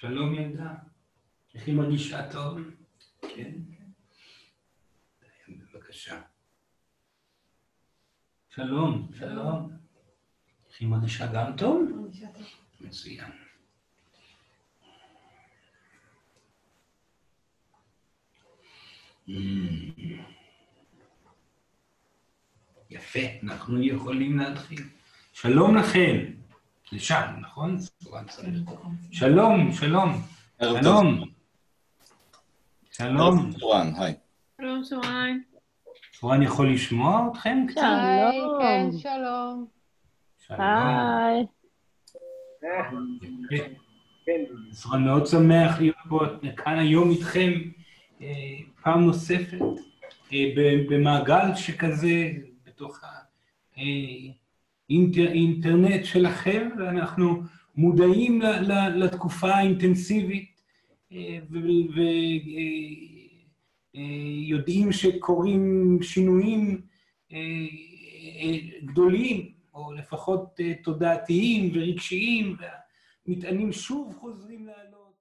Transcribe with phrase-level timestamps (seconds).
[0.00, 0.74] שלום ילדה,
[1.54, 2.58] איך היא מרגישה טוב?
[3.20, 3.52] כן?
[5.48, 6.22] בבקשה.
[8.54, 9.70] שלום, שלום.
[10.68, 12.10] איך היא מרגישה גם טוב?
[12.80, 13.30] מצוין.
[22.90, 24.88] יפה, אנחנו יכולים להתחיל.
[25.32, 26.38] שלום לכם.
[26.92, 27.76] לשם, נכון?
[29.10, 30.22] שלום, שלום.
[30.60, 31.24] שלום.
[32.90, 33.52] שלום.
[33.58, 34.14] סורן, היי.
[34.60, 35.38] שלום, סורן.
[36.14, 37.80] סורן יכול לשמוע אתכם קצת?
[37.82, 39.66] היי, כן, שלום.
[40.38, 40.58] שלום.
[40.58, 40.60] שלום.
[40.60, 41.46] היי.
[44.72, 46.20] סורן מאוד שמח להיות פה
[46.56, 47.52] כאן היום איתכם
[48.22, 48.26] אה,
[48.82, 49.58] פעם נוספת,
[50.32, 50.44] אה,
[50.88, 52.30] במעגל שכזה,
[52.66, 53.00] בתוך
[54.90, 57.42] האינטרנט שלכם, ואנחנו
[57.76, 58.42] מודעים
[58.94, 60.60] לתקופה האינטנסיבית
[61.12, 61.38] אה,
[63.94, 66.82] ויודעים שקורים שינויים
[67.32, 67.38] אה,
[68.40, 72.56] אה, גדולים, או לפחות תודעתיים ורגשיים,
[73.26, 75.14] והמטענים שוב חוזרים לעלות.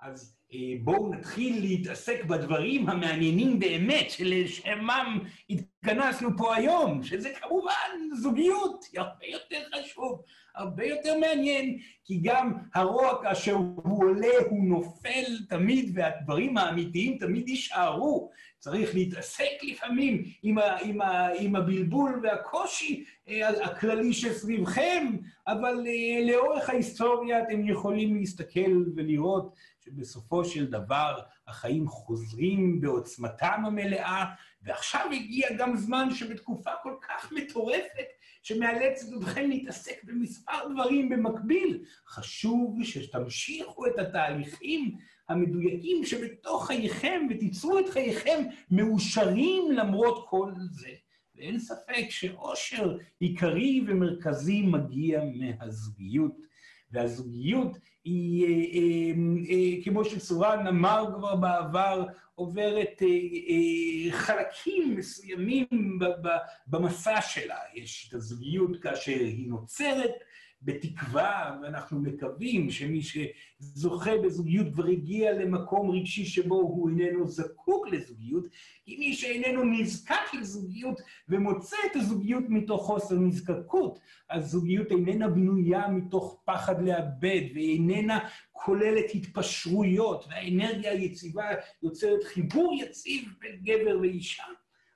[0.00, 0.36] אז
[0.82, 5.18] בואו נתחיל להתעסק בדברים המעניינים באמת, שלשמם
[5.50, 10.22] התכנסנו פה היום, שזה כמובן זוגיות, היא הרבה יותר חשוב,
[10.54, 17.48] הרבה יותר מעניין, כי גם הרוע כאשר הוא עולה, הוא נופל תמיד, והדברים האמיתיים תמיד
[17.48, 18.30] יישארו.
[18.58, 25.16] צריך להתעסק לפעמים עם, ה, עם, ה, עם הבלבול והקושי אה, הכללי שסביבכם,
[25.46, 34.24] אבל אה, לאורך ההיסטוריה אתם יכולים להסתכל ולראות שבסופו של דבר החיים חוזרים בעוצמתם המלאה,
[34.62, 38.06] ועכשיו הגיע גם זמן שבתקופה כל כך מטורפת,
[38.42, 41.84] שמאלצת אתכם להתעסק במספר דברים במקביל.
[42.06, 44.96] חשוב שתמשיכו את התהליכים
[45.28, 50.90] המדויקים שבתוך חייכם, ותיצרו את חייכם מאושרים למרות כל זה.
[51.34, 56.36] ואין ספק שאושר עיקרי ומרכזי מגיע מהזוגיות.
[56.90, 59.12] והזוגיות היא, אה, אה,
[59.50, 62.04] אה, כמו שצורן אמר כבר בעבר,
[62.34, 63.02] עוברת
[64.10, 65.98] חלקים מסוימים
[66.66, 67.58] במסע שלה.
[67.74, 70.12] יש את הזוגיות כאשר היא נוצרת,
[70.64, 78.44] בתקווה, ואנחנו מקווים שמי שזוכה בזוגיות כבר הגיע למקום רגשי שבו הוא איננו זקוק לזוגיות,
[78.84, 83.98] כי מי שאיננו נזקק לזוגיות ומוצא את הזוגיות מתוך חוסר נזקקות,
[84.30, 88.18] הזוגיות איננה בנויה מתוך פחד לאבד, והיא איננה
[88.52, 91.44] כוללת התפשרויות, והאנרגיה היציבה
[91.82, 94.44] יוצרת חיבור יציב בין גבר ואישה.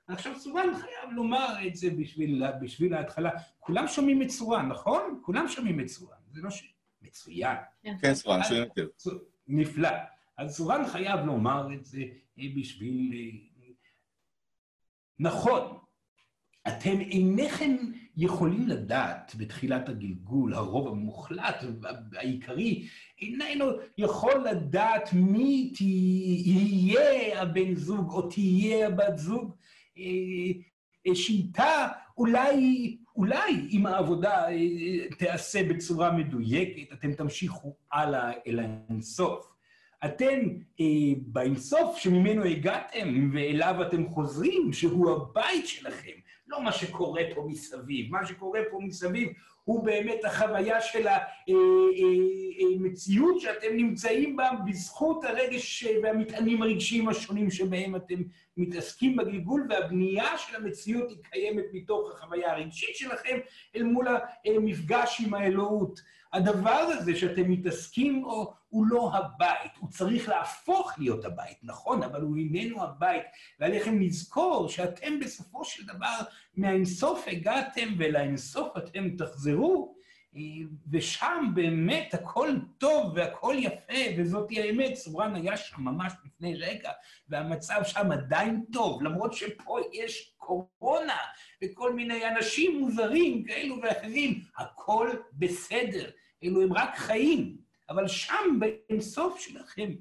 [0.09, 3.29] עכשיו סורן חייב לומר את זה בשביל, בשביל ההתחלה.
[3.59, 5.19] כולם שומעים את סורן, נכון?
[5.21, 6.73] כולם שומעים את סורן, זה לא ש...
[7.01, 7.57] מצוין.
[8.01, 8.87] כן, סורן, שומעים יותר.
[9.47, 9.89] נפלא.
[10.37, 12.01] אז סורן חייב לומר את זה
[12.39, 13.11] אה, בשביל...
[13.13, 13.67] אה,
[15.19, 15.77] נכון,
[16.67, 17.75] אתם אינכם
[18.17, 21.63] יכולים לדעת בתחילת הגלגול, הרוב המוחלט
[22.15, 22.87] העיקרי,
[23.21, 23.65] איננו
[23.97, 29.55] יכול לדעת מי תהיה הבן זוג או תהיה הבת זוג,
[29.99, 31.87] אה, שאיתה
[32.17, 34.57] אולי, אולי אם העבודה אה,
[35.17, 39.53] תיעשה בצורה מדויקת, אתם תמשיכו הלאה אל האינסוף.
[40.05, 40.39] אתם
[40.79, 40.85] אה,
[41.21, 46.11] באינסוף שממנו הגעתם ואליו אתם חוזרים, שהוא הבית שלכם,
[46.49, 48.11] לא מה שקורה פה מסביב.
[48.11, 49.29] מה שקורה פה מסביב
[49.63, 51.07] הוא באמת החוויה של
[52.75, 58.21] המציאות שאתם נמצאים בה בזכות הרגש והמטענים הרגשיים השונים שבהם אתם
[58.57, 63.37] מתעסקים בגלגול, והבנייה של המציאות היא קיימת מתוך החוויה הרגשית שלכם
[63.75, 64.07] אל מול
[64.45, 65.99] המפגש עם האלוהות.
[66.33, 72.21] הדבר הזה שאתם מתעסקים בו הוא לא הבית, הוא צריך להפוך להיות הבית, נכון, אבל
[72.21, 73.23] הוא איננו הבית,
[73.59, 76.17] ועליכם לזכור שאתם בסופו של דבר
[76.55, 79.99] מהאינסוף הגעתם ולאינסוף אתם תחזרו,
[80.91, 86.91] ושם באמת הכל טוב והכל יפה, וזאתי האמת, סורן היה שם ממש לפני רגע,
[87.29, 91.17] והמצב שם עדיין טוב, למרות שפה יש קורונה
[91.63, 96.09] וכל מיני אנשים מוזרים כאלו ואחרים, הכל בסדר,
[96.43, 97.57] אלו הם רק חיים,
[97.89, 99.91] אבל שם באינסוף שלכם,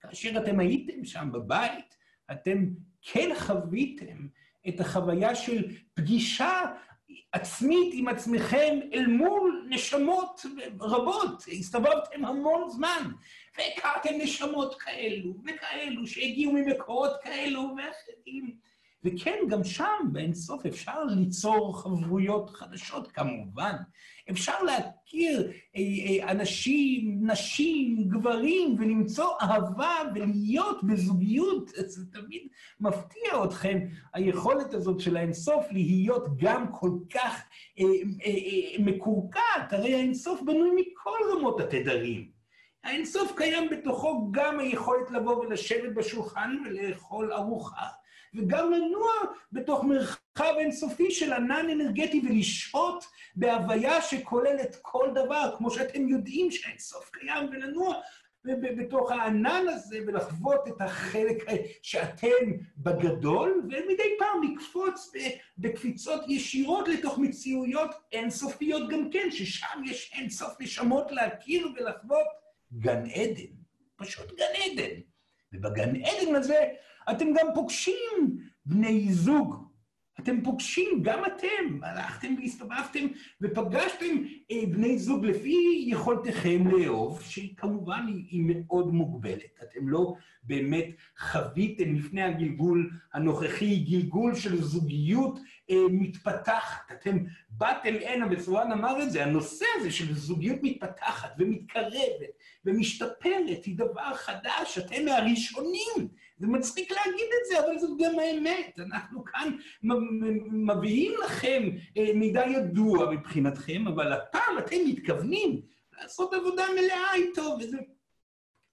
[0.00, 1.96] כאשר אתם הייתם שם בבית,
[2.32, 2.66] אתם
[3.02, 4.26] כן חוויתם
[4.68, 6.60] את החוויה של פגישה
[7.32, 10.40] עצמית עם עצמכם אל מול נשמות
[10.80, 11.44] רבות.
[11.58, 13.10] הסתובבתם המון זמן,
[13.58, 18.56] והכרתם נשמות כאלו וכאלו שהגיעו ממקורות כאלו ואחרים.
[19.04, 23.76] וכן, גם שם, באינסוף, אפשר ליצור חברויות חדשות, כמובן.
[24.30, 31.68] אפשר להכיר אה, אה, אנשים, נשים, גברים, ולמצוא אהבה ולהיות בזוגיות.
[31.94, 32.42] זה תמיד
[32.80, 33.78] מפתיע אתכם,
[34.14, 37.42] היכולת הזאת של האינסוף להיות גם כל כך
[37.78, 37.84] אה,
[38.78, 39.72] מקורקעת.
[39.72, 42.42] הרי האינסוף בנוי מכל רמות התדרים.
[42.84, 47.86] האינסוף קיים בתוכו גם היכולת לבוא ולשבת בשולחן ולאכול ארוחה.
[48.34, 49.12] וגם לנוע
[49.52, 53.04] בתוך מרחב אינסופי של ענן אנרגטי ולשהות
[53.36, 57.94] בהוויה שכוללת כל דבר, כמו שאתם יודעים שהאינסוף קיים, ולנוע
[58.44, 61.44] בתוך הענן הזה ולחוות את החלק
[61.82, 65.12] שאתם בגדול, ומדי פעם לקפוץ
[65.58, 72.26] בקפיצות ישירות לתוך מציאויות אינסופיות גם כן, ששם יש אינסוף נשמות להכיר ולחוות
[72.72, 73.52] גן עדן,
[73.96, 75.00] פשוט גן עדן.
[75.52, 76.64] ובגן עדן הזה
[77.10, 79.72] אתם גם פוגשים בני זוג.
[80.20, 83.06] אתם פוגשים, גם אתם, הלכתם והסתובבתם
[83.40, 84.16] ופגשתם
[84.50, 89.58] אה, בני זוג לפי יכולתכם לאהוב, שכמובן היא, היא מאוד מוגבלת.
[89.62, 90.86] אתם לא באמת
[91.18, 95.38] חוויתם לפני הגלגול הנוכחי גלגול של זוגיות
[95.70, 96.92] אה, מתפתחת.
[96.92, 97.18] אתם
[97.50, 102.32] באתם הנה, וסורן אמר את זה, הנושא הזה של זוגיות מתפתחת ומתקרבת
[102.64, 106.08] ומשתפרת היא דבר חדש, אתם מהראשונים
[106.42, 108.78] זה מצחיק להגיד את זה, אבל זאת גם האמת.
[108.78, 109.56] אנחנו כאן
[110.52, 111.62] מביאים לכם
[111.96, 115.60] אה, מידע ידוע מבחינתכם, אבל הפעם אתם מתכוונים
[116.00, 117.76] לעשות עבודה מלאה איתו, וזה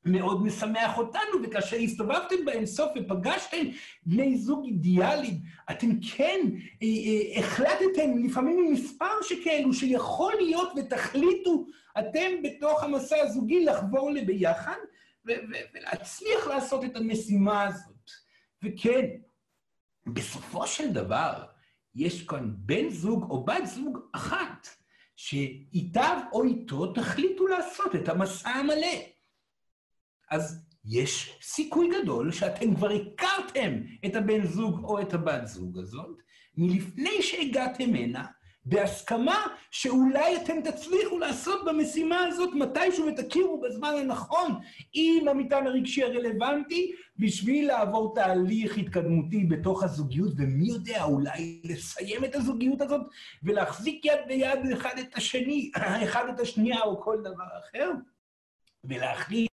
[0.05, 3.65] מאוד משמח אותנו, וכאשר הסתובבתם באינסוף ופגשתם
[4.05, 5.39] בני זוג אידיאליים,
[5.71, 5.87] אתם
[6.17, 6.39] כן
[6.83, 11.65] אה, אה, החלטתם לפעמים עם מספר שכאלו, שיכול להיות ותחליטו
[11.99, 14.77] אתם בתוך המסע הזוגי לחבור לביחד,
[15.25, 18.09] ולהצליח לעשות את המשימה הזאת.
[18.63, 19.05] וכן,
[20.07, 21.45] בסופו של דבר,
[21.95, 24.67] יש כאן בן זוג או בת זוג אחת,
[25.15, 28.97] שאיתה או איתו תחליטו לעשות את המסע המלא.
[30.31, 33.73] אז יש סיכוי גדול שאתם כבר הכרתם
[34.05, 36.21] את הבן זוג או את הבת זוג הזאת,
[36.57, 38.25] מלפני שהגעתם הנה,
[38.65, 44.51] בהסכמה שאולי אתם תצליחו לעשות במשימה הזאת מתישהו ותכירו בזמן הנכון
[44.93, 52.35] עם המטען הרגשי הרלוונטי בשביל לעבור תהליך התקדמותי בתוך הזוגיות, ומי יודע, אולי לסיים את
[52.35, 53.01] הזוגיות הזאת
[53.43, 55.71] ולהחזיק יד ביד אחד את השני,
[56.03, 57.91] אחד את השנייה או כל דבר אחר,
[58.83, 59.49] ולהחליט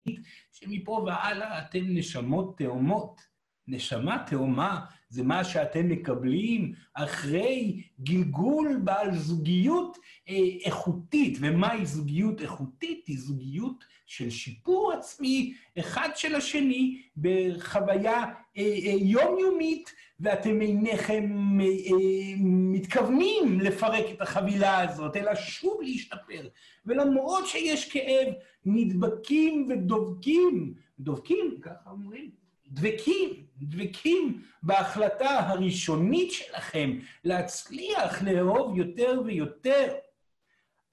[0.53, 3.35] שמפה והלאה אתם נשמות תאומות.
[3.69, 10.35] נשמה תאומה זה מה שאתם מקבלים אחרי גלגול בעל זוגיות אה,
[10.65, 11.39] איכותית.
[11.41, 13.07] ומהי זוגיות איכותית?
[13.07, 21.67] היא זוגיות של שיפור עצמי, אחד של השני, בחוויה אה, אה, יומיומית, ואתם אינכם אה,
[21.67, 22.35] אה,
[22.73, 26.49] מתכוונים לפרק את החבילה הזאת, אלא שוב להשתפר.
[26.87, 28.33] ולמרות שיש כאב,
[28.65, 39.95] נדבקים ודובקים, דובקים, ככה אומרים, דבקים, דבקים בהחלטה הראשונית שלכם להצליח לאהוב יותר ויותר.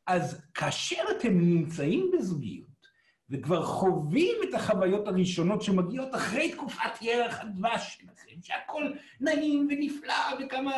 [0.08, 2.88] אז כאשר אתם נמצאים בזוגיות,
[3.30, 10.76] וכבר חווים את החוויות הראשונות שמגיעות אחרי תקופת ירח הדבש שלכם, שהכל נעים ונפלא וכמה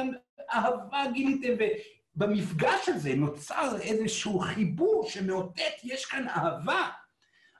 [0.53, 1.53] אהבה גיליתם,
[2.15, 6.89] ובמפגש הזה נוצר איזשהו חיבור שמאותת, יש כאן אהבה.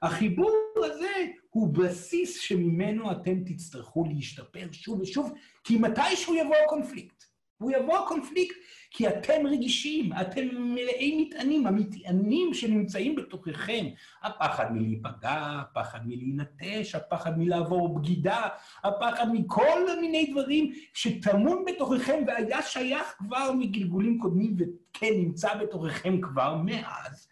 [0.02, 5.34] החיבור הזה הוא בסיס שממנו אתם תצטרכו להשתפר שוב ושוב,
[5.64, 7.24] כי מתישהו יבוא הקונפליקט.
[7.58, 8.56] הוא יבוא הקונפליקט
[8.92, 13.86] כי אתם רגישים, אתם מלאי מטענים, המטענים שנמצאים בתוככם.
[14.24, 18.48] הפחד מלהיפגע, הפחד מלהינטש, הפחד מלעבור בגידה,
[18.84, 26.56] הפחד מכל מיני דברים שטמון בתוככם והיה שייך כבר מגלגולים קודמים וכן נמצא בתוככם כבר
[26.66, 27.28] מאז,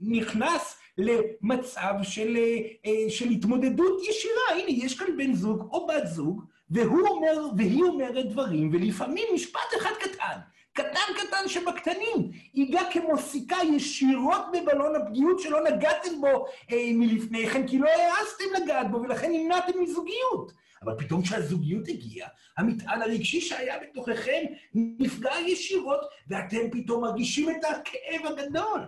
[0.00, 4.62] נכנס למצב של, אה, אה, של התמודדות ישירה.
[4.62, 9.60] הנה, יש כאן בן זוג או בת זוג, והוא אומר, והיא אומרת דברים, ולפעמים משפט
[9.76, 10.38] אחד קטן,
[10.72, 17.66] קטן קטן שבקטנים, ייגע כמו סיכה ישירות בבלון הפגיעות שלא נגעתם בו אה, מלפני כן,
[17.66, 20.52] כי לא העזתם לגעת בו, ולכן נמנעתם מזוגיות.
[20.82, 24.42] אבל פתאום כשהזוגיות הגיעה, המטען הרגשי שהיה בתוככם
[24.74, 28.80] נפגע ישירות, ואתם פתאום מרגישים את הכאב הגדול.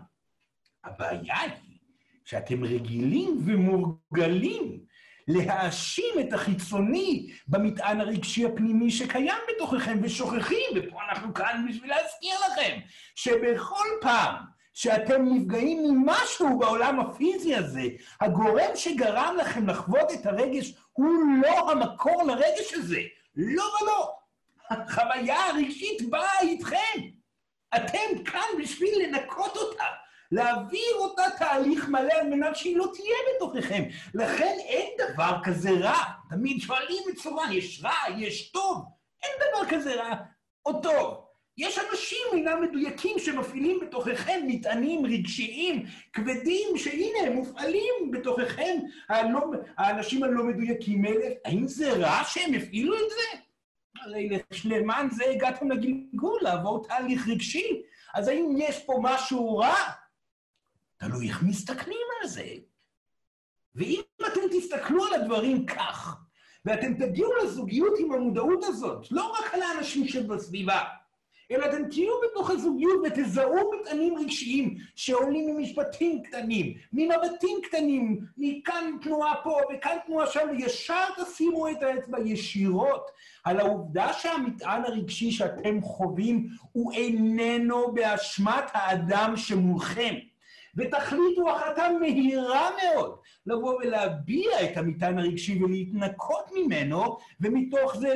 [0.84, 1.75] הבעיה היא
[2.26, 4.80] שאתם רגילים ומורגלים
[5.28, 12.78] להאשים את החיצוני במטען הרגשי הפנימי שקיים בתוככם, ושוכחים, ופה אנחנו כאן בשביל להזכיר לכם,
[13.14, 14.34] שבכל פעם
[14.72, 17.84] שאתם נפגעים ממשהו בעולם הפיזי הזה,
[18.20, 23.00] הגורם שגרם לכם לחוות את הרגש הוא לא המקור לרגש הזה.
[23.36, 24.16] לא ולא.
[24.70, 27.00] החוויה הרגשית באה איתכם.
[27.76, 29.84] אתם כאן בשביל לנקות אותה,
[30.32, 33.82] להעביר אותה תהליך מלא על מנת שהיא לא תהיה בתוככם.
[34.14, 36.02] לכן אין דבר כזה רע.
[36.30, 38.84] תמיד שואלים סורן, יש רע, יש טוב.
[39.22, 40.14] אין דבר כזה רע
[40.66, 41.26] או טוב.
[41.58, 48.78] יש אנשים אינם מדויקים שמפעילים בתוככם מטענים רגשיים כבדים, שהנה, הם מופעלים בתוככם,
[49.08, 49.40] הלא,
[49.78, 51.26] האנשים הלא מדויקים האלה.
[51.44, 53.38] האם זה רע שהם הפעילו את זה?
[54.02, 54.28] הרי
[54.64, 57.82] למען זה הגעתם לגלגול, לעבור תהליך רגשי.
[58.14, 59.74] אז האם יש פה משהו רע?
[60.96, 62.48] תלוי איך מסתכלים על זה.
[63.74, 66.16] ואם אתם תסתכלו על הדברים כך,
[66.64, 70.84] ואתם תגיעו לזוגיות עם המודעות הזאת, לא רק על האנשים שבסביבה,
[71.50, 79.34] אלא אתם תהיו בתוך הזוגיות ותזהו מטענים רגשיים שעולים ממשפטים קטנים, ממבטים קטנים, מכאן תנועה
[79.44, 83.10] פה וכאן תנועה שם, וישר תשימו את האצבע ישירות
[83.44, 90.14] על העובדה שהמטען הרגשי שאתם חווים הוא איננו באשמת האדם שמולכם.
[90.76, 93.16] ותחליטו החלטה מהירה מאוד
[93.46, 98.14] לבוא ולהביע את המטען הרגשי ולהתנקות ממנו, ומתוך זה,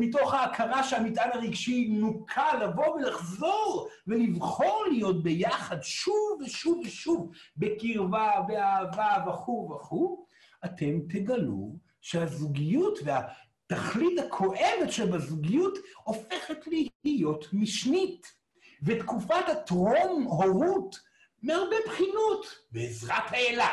[0.00, 9.24] מתוך ההכרה שהמטען הרגשי נוקה, לבוא ולחזור ולבחור להיות ביחד שוב ושוב ושוב, בקרבה, באהבה
[9.28, 10.26] וכו' וכו',
[10.64, 16.68] אתם תגלו שהזוגיות והתכלית הכואבת שבזוגיות הופכת
[17.04, 18.42] להיות משנית.
[18.82, 20.96] ותקופת הטרום-הורות
[21.42, 23.68] מהרבה בחינות, בעזרת האלה,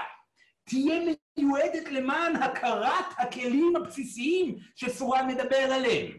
[0.64, 1.00] תהיה
[1.38, 6.18] מיועדת למען הכרת הכלים הבסיסיים שסורן מדבר עליהם.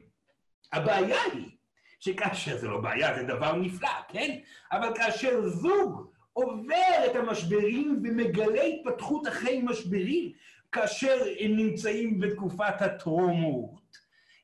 [0.73, 1.50] הבעיה היא
[2.00, 4.38] שכאשר זה לא בעיה, זה דבר נפלא, כן?
[4.73, 10.33] אבל כאשר זוג עובר את המשברים ומגלה התפתחות אחרי משברים,
[10.73, 13.80] כאשר הם נמצאים בתקופת הטרומות,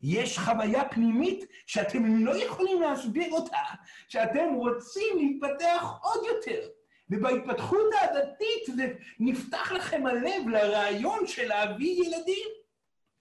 [0.02, 3.62] יש חוויה פנימית שאתם לא יכולים להסביר אותה,
[4.08, 6.68] שאתם רוצים להתפתח עוד יותר.
[7.10, 12.48] ובהתפתחות העדתית נפתח לכם הלב לרעיון של להביא ילדים.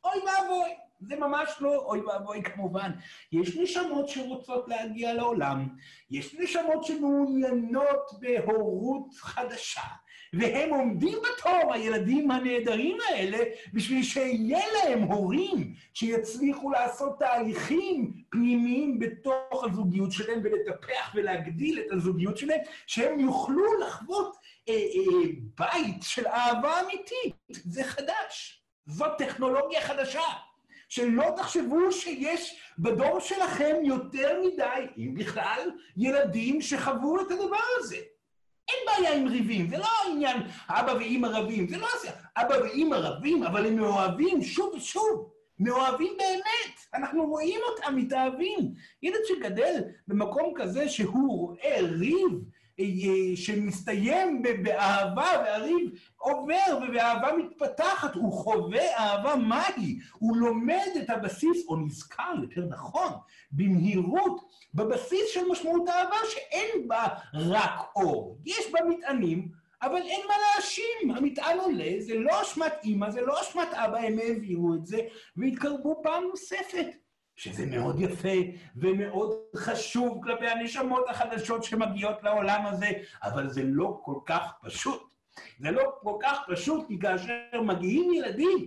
[0.04, 0.70] אוי ואבוי.
[1.00, 2.92] זה ממש לא אוי ואבוי כמובן.
[3.32, 5.68] יש נשמות שרוצות להגיע לעולם,
[6.12, 9.82] יש נשמות שמעוניינות בהורות חדשה,
[10.40, 13.38] והם עומדים בתור, הילדים הנהדרים האלה,
[13.74, 22.38] בשביל שיהיה להם הורים שיצליחו לעשות תהליכים פנימיים בתוך הזוגיות שלהם ולטפח ולהגדיל את הזוגיות
[22.38, 24.36] שלהם, שהם יוכלו לחוות
[24.70, 27.36] אה, אה, בית של אהבה אמיתית.
[27.50, 28.62] זה חדש.
[28.86, 30.22] זאת טכנולוגיה חדשה.
[30.90, 37.98] שלא תחשבו שיש בדור שלכם יותר מדי, אם בכלל, ילדים שחוו את הדבר הזה.
[38.70, 40.38] אין בעיה עם ריבים, זה לא העניין
[40.70, 46.14] אבא ואימא רבים, זה לא זה, אבא ואימא רבים, אבל הם מאוהבים שוב ושוב, מאוהבים
[46.18, 48.74] באמת, אנחנו רואים אותם מתאהבים.
[49.04, 52.32] ילד שגדל במקום כזה שהוא רואה ריב
[53.36, 61.78] שמסתיים באהבה, והריב עובר ובאהבה מתפתחת, הוא חווה אהבה מהי, הוא לומד את הבסיס, או
[61.78, 63.12] נזכר, יותר נכון,
[63.52, 64.42] במהירות,
[64.74, 68.38] בבסיס של משמעות האהבה שאין בה רק אור.
[68.46, 69.48] יש בה מטענים,
[69.82, 74.20] אבל אין מה להאשים, המטען עולה, זה לא אשמת אימא, זה לא אשמת אבא, הם
[74.20, 75.00] העבירו את זה,
[75.38, 77.05] והתקרבו פעם נוספת.
[77.36, 78.38] שזה מאוד יפה
[78.76, 82.92] ומאוד חשוב כלפי הנשמות החדשות שמגיעות לעולם הזה,
[83.24, 85.04] אבל זה לא כל כך פשוט.
[85.60, 88.66] זה לא כל כך פשוט, כי כאשר מגיעים ילדים,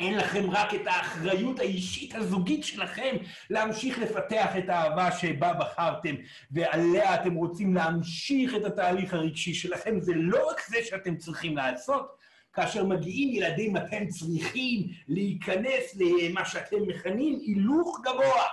[0.00, 3.16] אין לכם רק את האחריות האישית הזוגית שלכם
[3.50, 6.14] להמשיך לפתח את האהבה שבה בחרתם,
[6.50, 10.00] ועליה אתם רוצים להמשיך את התהליך הרגשי שלכם.
[10.00, 12.15] זה לא רק זה שאתם צריכים לעשות,
[12.56, 18.46] כאשר מגיעים ילדים אתם צריכים להיכנס למה שאתם מכנים הילוך גבוה.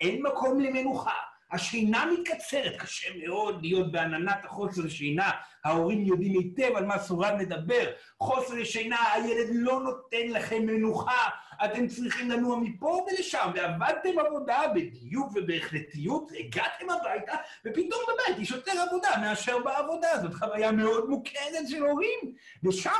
[0.00, 1.14] אין מקום למנוחה.
[1.52, 5.30] השינה מתקצרת, קשה מאוד להיות בעננת החוסר שינה.
[5.64, 7.90] ההורים יודעים היטב על מה סורן מדבר.
[8.20, 11.28] חוסר שינה, הילד לא נותן לכם מנוחה.
[11.64, 17.32] אתם צריכים לנוע מפה ולשם, ועבדתם עבודה בדיוק ובהחלטיות, הגעתם הביתה,
[17.64, 20.08] ופתאום בבית יש יותר עבודה מאשר בעבודה.
[20.22, 22.18] זאת חוויה מאוד מוכרת של הורים.
[22.64, 22.90] ושם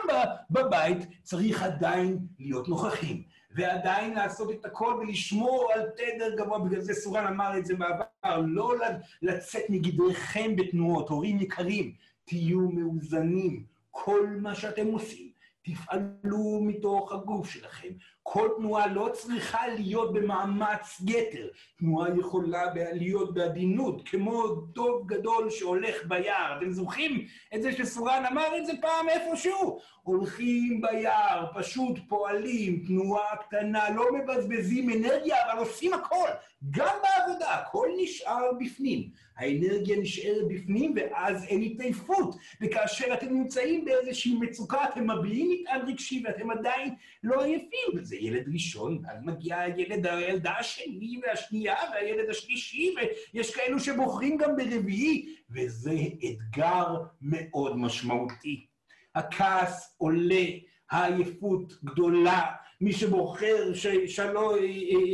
[0.50, 3.22] בבית צריך עדיין להיות נוכחים.
[3.54, 8.40] ועדיין לעשות את הכל ולשמור על תדר גבוה, בגלל זה סורן אמר את זה בעבר,
[8.46, 8.74] לא
[9.22, 11.08] לצאת מגדריכם בתנועות.
[11.08, 11.94] הורים יקרים,
[12.24, 13.64] תהיו מאוזנים.
[13.90, 15.30] כל מה שאתם עושים,
[15.64, 17.88] תפעלו מתוך הגוף שלכם.
[18.22, 21.48] כל תנועה לא צריכה להיות במאמץ יתר.
[21.78, 26.58] תנועה יכולה להיות בעדינות, כמו דוב גדול שהולך ביער.
[26.58, 29.78] אתם זוכרים את זה שסורן אמר את זה פעם איפשהו?
[30.02, 36.28] הולכים ביער, פשוט פועלים, תנועה קטנה, לא מבזבזים אנרגיה, אבל עושים הכל.
[36.70, 39.10] גם בעבודה, הכל נשאר בפנים.
[39.36, 42.36] האנרגיה נשארת בפנים ואז אין התעייפות.
[42.60, 47.88] וכאשר אתם נמצאים באיזושהי מצוקה, אתם מביעים מטען רגשי ואתם עדיין לא עייפים.
[47.94, 52.94] וזה ילד ראשון, ואז מגיע הילד, הילדה השני והשנייה והילד השלישי,
[53.34, 58.66] ויש כאלו שבוחרים גם ברביעי, וזה אתגר מאוד משמעותי.
[59.14, 60.44] הכעס עולה,
[60.90, 62.42] העייפות גדולה,
[62.84, 63.74] מי שבוחר
[64.06, 64.54] שלא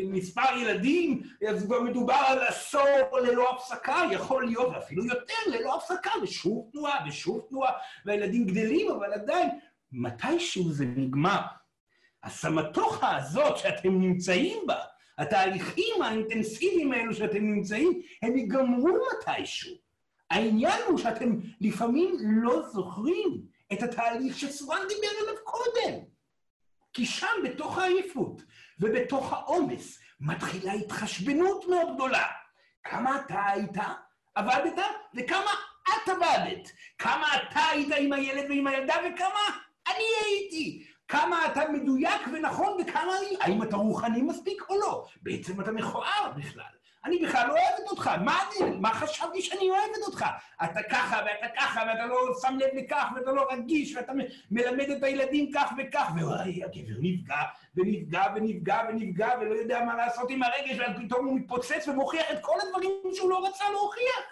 [0.05, 6.11] מספר ילדים, אז כבר מדובר על עשור ללא הפסקה, יכול להיות אפילו יותר ללא הפסקה,
[6.23, 7.73] ושוב תנועה ושוב תנועה,
[8.07, 9.49] והילדים גדלים, אבל עדיין,
[9.93, 11.41] מתישהו זה נגמר.
[12.25, 14.77] הסמטוחה הזאת שאתם נמצאים בה,
[15.19, 19.77] התהליכים האינטנסיביים האלו שאתם נמצאים, הם ייגמרו מתישהו.
[20.31, 26.10] העניין הוא שאתם לפעמים לא זוכרים את התהליך שסורן דיבר עליו קודם.
[26.93, 28.43] כי שם, בתוך העייפות
[28.81, 32.27] ובתוך העומס, מתחילה התחשבנות מאוד גדולה.
[32.85, 33.77] כמה אתה היית,
[34.35, 34.83] עבדת,
[35.17, 35.51] וכמה
[35.89, 36.71] את עבדת.
[36.99, 40.87] כמה אתה היית עם הילד ועם הילדה, וכמה אני הייתי.
[41.09, 43.13] כמה אתה מדויק ונכון, וכמה...
[43.41, 45.07] האם אתה רוחני מספיק או לא.
[45.23, 46.80] בעצם אתה מכוער בכלל.
[47.05, 50.25] אני בכלל לא אוהבת אותך, מה אני, מה חשבתי שאני אוהבת אותך?
[50.65, 54.13] אתה ככה ואתה ככה ואתה לא שם לב לכך ואתה לא רגיש ואתה
[54.51, 57.43] מלמד את הילדים כך וכך ווואי, הגבר נפגע
[57.75, 62.57] ונפגע ונפגע ונפגע ולא יודע מה לעשות עם הרגש ופתאום הוא מתפוצץ ומוכיח את כל
[62.63, 64.25] הדברים שהוא לא רצה להוכיח.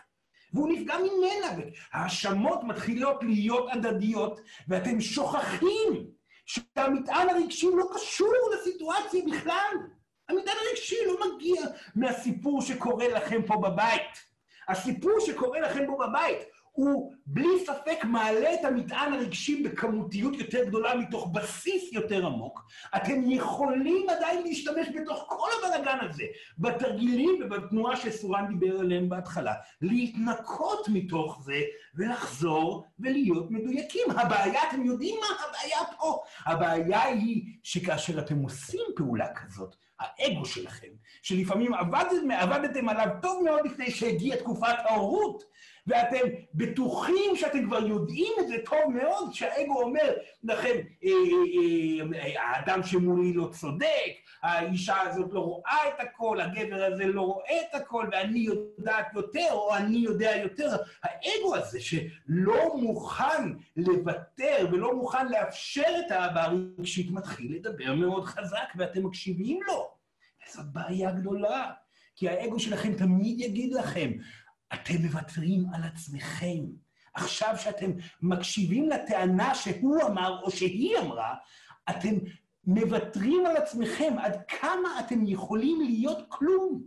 [0.53, 6.07] והוא נפגע ממנה, והאשמות מתחילות להיות הדדיות ואתם שוכחים
[6.47, 9.98] שהמטען הרגשי לא קשור לסיטואציה בכלל.
[10.29, 11.63] המטען הרגשי לא מגיע
[11.95, 14.29] מהסיפור שקורה לכם פה בבית.
[14.69, 16.39] הסיפור שקורה לכם פה בבית
[16.79, 22.61] הוא בלי ספק מעלה את המטען הרגשי בכמותיות יותר גדולה מתוך בסיס יותר עמוק.
[22.97, 26.25] אתם יכולים עדיין להשתמש בתוך כל הבלאגן הזה,
[26.59, 31.61] בתרגילים ובתנועה שסורן דיבר עליהם בהתחלה, להתנקות מתוך זה
[31.95, 34.11] ולחזור ולהיות מדויקים.
[34.11, 36.19] הבעיה, אתם יודעים מה הבעיה פה?
[36.47, 40.89] הבעיה היא שכאשר אתם עושים פעולה כזאת, האגו שלכם,
[41.23, 41.75] שלפעמים
[42.31, 45.45] עבדתם, עליו טוב מאוד לפני שהגיעה תקופת ההורות,
[45.89, 50.13] ואתם בטוחים שאתם כבר יודעים את זה טוב מאוד, שהאגו אומר
[50.45, 56.85] לכם, אה, אה, אה, האדם שמולי לא צודק, האישה הזאת לא רואה את הכל, הגבר
[56.85, 60.77] הזה לא רואה את הכל, ואני יודעת יותר, או אני יודע יותר.
[61.03, 68.69] האגו הזה שלא מוכן לוותר ולא מוכן לאפשר את האהבה הרגשית, מתחיל לדבר מאוד חזק,
[68.77, 69.91] ואתם מקשיבים לו.
[70.53, 71.71] זאת בעיה גדולה,
[72.17, 74.13] כי האגו שלכם תמיד יגיד לכם,
[74.75, 76.65] אתם מוותרים על עצמכם.
[77.15, 77.91] עכשיו שאתם
[78.23, 81.35] מקשיבים לטענה שהוא אמר או שהיא אמרה,
[81.91, 82.15] אתם
[82.65, 86.83] מוותרים על עצמכם עד כמה אתם יכולים להיות כלום.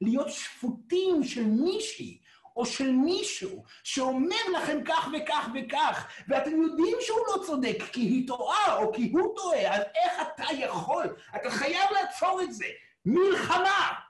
[0.00, 2.20] להיות שפוטים של מישהי
[2.56, 8.26] או של מישהו שאומר לכם כך וכך וכך, ואתם יודעים שהוא לא צודק כי היא
[8.26, 11.16] טועה או כי הוא טועה, אז איך אתה יכול?
[11.36, 12.66] אתה חייב לעצור את זה.
[13.04, 14.09] מלחמה!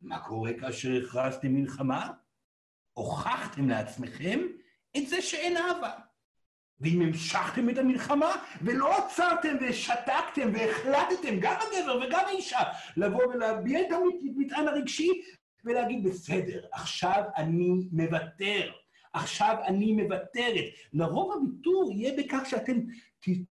[0.00, 2.10] מה קורה כאשר הכרזתם מלחמה?
[2.92, 4.40] הוכחתם לעצמכם
[4.96, 5.92] את זה שאין אהבה.
[6.80, 8.32] ואם המשכתם את המלחמה
[8.62, 12.60] ולא עצרתם ושתקתם והחלטתם, גם הגבר וגם האישה,
[12.96, 15.10] לבוא ולהביע את המטען הרגשי
[15.64, 18.72] ולהגיד, בסדר, עכשיו אני מוותר.
[19.12, 20.64] עכשיו אני מוותרת.
[20.92, 22.76] לרוב הוויתור יהיה בכך שאתם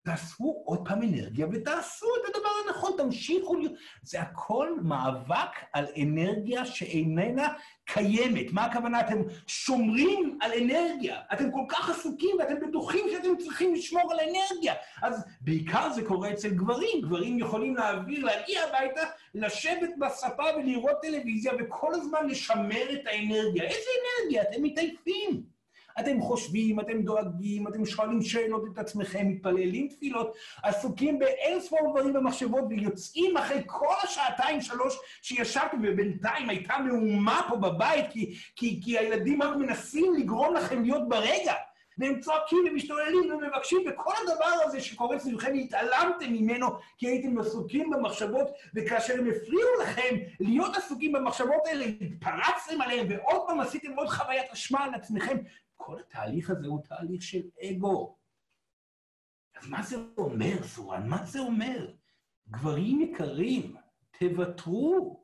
[0.07, 3.73] תאספו עוד פעם אנרגיה ותעשו את הדבר הנכון, תמשיכו להיות...
[4.03, 7.49] זה הכל מאבק על אנרגיה שאיננה
[7.85, 8.53] קיימת.
[8.53, 9.01] מה הכוונה?
[9.01, 11.21] אתם שומרים על אנרגיה.
[11.33, 14.75] אתם כל כך עסוקים ואתם בטוחים שאתם צריכים לשמור על אנרגיה.
[15.03, 17.01] אז בעיקר זה קורה אצל גברים.
[17.03, 19.03] גברים יכולים להעביר, להגיע הביתה,
[19.35, 23.64] לשבת בספה ולראות טלוויזיה וכל הזמן לשמר את האנרגיה.
[23.64, 23.90] איזה
[24.23, 24.42] אנרגיה?
[24.42, 25.56] אתם מתעייפים.
[26.00, 32.12] אתם חושבים, אתם דואגים, אתם שואלים שאלות את עצמכם, מתפללים תפילות, עסוקים באין ספור דברים
[32.12, 38.98] במחשבות ויוצאים אחרי כל השעתיים, שלוש שישבתם, ובינתיים הייתה מהומה פה בבית, כי, כי, כי
[38.98, 41.54] הילדים רק מנסים לגרום לכם להיות ברגע.
[41.98, 46.66] והם צועקים ומשתוללים ומבקשים, וכל הדבר הזה שקורה סביבכם, התעלמתם ממנו
[46.98, 53.46] כי הייתם עסוקים במחשבות, וכאשר הם הפריעו לכם להיות עסוקים במחשבות האלה, התפרצתם עליהם, ועוד
[53.46, 55.37] פעם עשיתם עוד חוויית אשמה על עצמכם,
[55.77, 58.17] כל התהליך הזה הוא תהליך של אגו.
[59.57, 61.09] אז מה זה אומר, סורן?
[61.09, 61.91] מה זה אומר?
[62.49, 63.77] גברים יקרים,
[64.19, 65.21] תוותרו,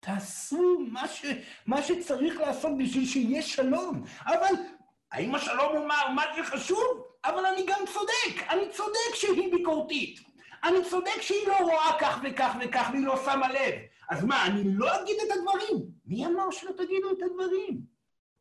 [0.00, 1.24] תעשו מה, ש,
[1.66, 4.04] מה שצריך לעשות בשביל שיהיה שלום.
[4.26, 4.54] אבל
[5.12, 7.04] האם השלום הוא מה, מה שחשוב?
[7.24, 10.20] אבל אני גם צודק, אני צודק שהיא ביקורתית.
[10.64, 13.74] אני צודק שהיא לא רואה כך וכך וכך והיא לא שמה לב.
[14.10, 15.90] אז מה, אני לא אגיד את הדברים?
[16.04, 17.80] מי אמר שלא תגידו את הדברים?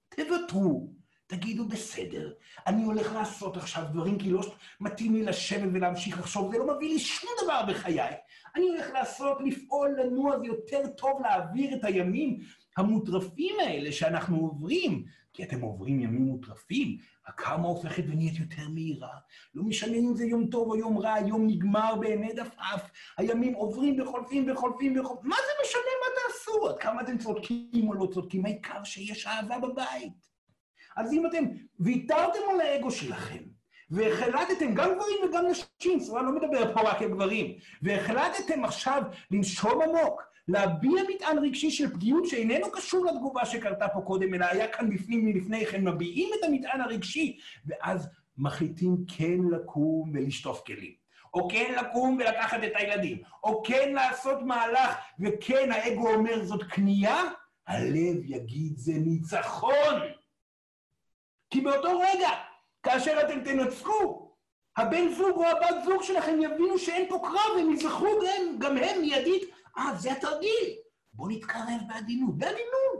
[0.10, 0.94] תוותרו,
[1.32, 2.34] תגידו בסדר,
[2.67, 4.41] אני הולך לעשות עכשיו דברים כי לא
[4.80, 8.12] מתאים לי לשבת ולהמשיך לחשוב, זה לא מביא לי שום דבר בחיי.
[8.56, 12.39] אני הולך לעשות, לפעול, לנוע, זה יותר טוב להעביר את הימים
[12.78, 19.17] המוטרפים האלה שאנחנו עוברים, כי אתם עוברים ימים מוטרפים, הקרמה הופכת ונהיית יותר מהירה.
[19.56, 24.02] לא משנה אם זה יום טוב או יום רע, היום נגמר בהמד עפעף, הימים עוברים
[24.02, 26.70] וחולפים וחולפים וחולפים, מה זה משנה מה תעשו?
[26.70, 28.46] עד כמה אתם צודקים או לא צודקים?
[28.46, 30.31] העיקר שיש אהבה בבית.
[30.97, 31.43] אז אם אתם
[31.80, 33.43] ויתרתם על האגו שלכם,
[33.91, 39.82] והחלטתם, גם גברים וגם נשים, אומרת, לא מדבר פה רק על גברים, והחלטתם עכשיו לנשום
[39.82, 44.89] עמוק, להביע מטען רגשי של פגיעות שאיננו קשור לתגובה שקרתה פה קודם, אלא היה כאן
[44.89, 51.01] בפנים מלפני כן, מביעים את המטען הרגשי, ואז מחליטים כן לקום ולשטוף כלים.
[51.34, 57.23] או כן לקום ולקחת את הילדים, או כן לעשות מהלך, וכן האגו אומר זאת כניעה,
[57.67, 59.95] הלב יגיד זה ניצחון.
[61.52, 62.30] כי באותו רגע,
[62.84, 64.32] כאשר אתם תנצחו,
[64.78, 69.02] הבן זוג או הבת זוג שלכם יבינו שאין פה קרב, הם יזכרו גם, גם הם
[69.02, 69.44] מיידית,
[69.78, 70.76] אה, זה התרגיל.
[71.14, 72.90] בואו נתקרב בעדינות, בעדינות.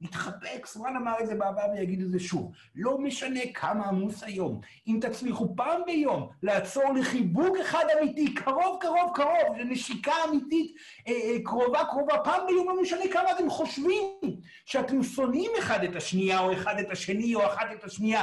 [0.00, 2.52] נתחבק, סורן אמר את זה בעבר ויגיד את זה שוב.
[2.74, 9.12] לא משנה כמה עמוס היום, אם תצליחו פעם ביום לעצור לחיבוק אחד אמיתי, קרוב, קרוב,
[9.14, 10.76] קרוב, לנשיקה אמיתית,
[11.08, 14.02] אה, אה, קרובה, קרובה, פעם ביום, לא משנה כמה אתם חושבים
[14.64, 18.22] שאתם שונאים אחד את השנייה, או אחד את השני, או אחת את השנייה,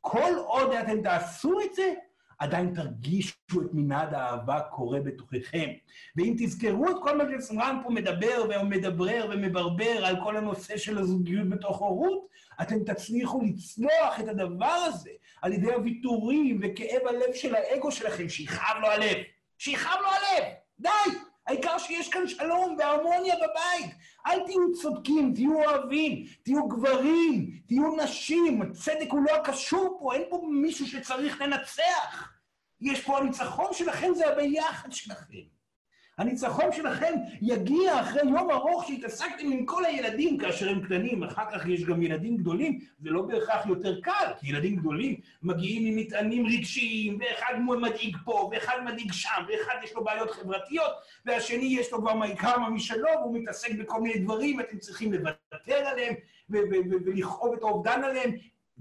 [0.00, 1.94] כל עוד אתם תעשו את זה,
[2.38, 5.70] עדיין תרגישו את מנעד האהבה קורה בתוככם.
[6.16, 11.48] ואם תזכרו את כל מה שסמרן פה מדבר ומדברר ומברבר על כל הנושא של הזוגיות
[11.48, 12.28] בתוך הורות,
[12.62, 15.10] אתם תצליחו לצלוח את הדבר הזה
[15.42, 19.16] על ידי הוויתורים וכאב הלב של האגו שלכם, שיכאב לו הלב.
[19.58, 20.44] שיכאב לו הלב!
[20.80, 21.18] די!
[21.48, 23.94] העיקר שיש כאן שלום והרמוניה בבית.
[24.26, 28.62] אל תהיו צודקים, תהיו אוהבים, תהיו גברים, תהיו נשים.
[28.62, 32.32] הצדק הוא לא הקשור פה, אין פה מישהו שצריך לנצח.
[32.80, 35.57] יש פה הניצחון שלכם, זה הביחד שלכם.
[36.18, 41.66] הניצחון שלכם יגיע אחרי יום ארוך שהתעסקתם עם כל הילדים כאשר הם קטנים, אחר כך
[41.66, 46.46] יש גם ילדים גדולים, זה לא בהכרח יותר קל, כי ילדים גדולים מגיעים עם מטענים
[46.46, 50.92] רגשיים, ואחד מדאיג פה, ואחד מדאיג שם, ואחד יש לו בעיות חברתיות,
[51.24, 56.14] והשני יש לו כבר כמה משלו, והוא מתעסק בכל מיני דברים, אתם צריכים לוותר עליהם,
[56.50, 58.30] ולכאוב את האובדן עליהם.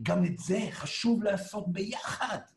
[0.04, 2.57] גם את זה חשוב לעשות ביחד.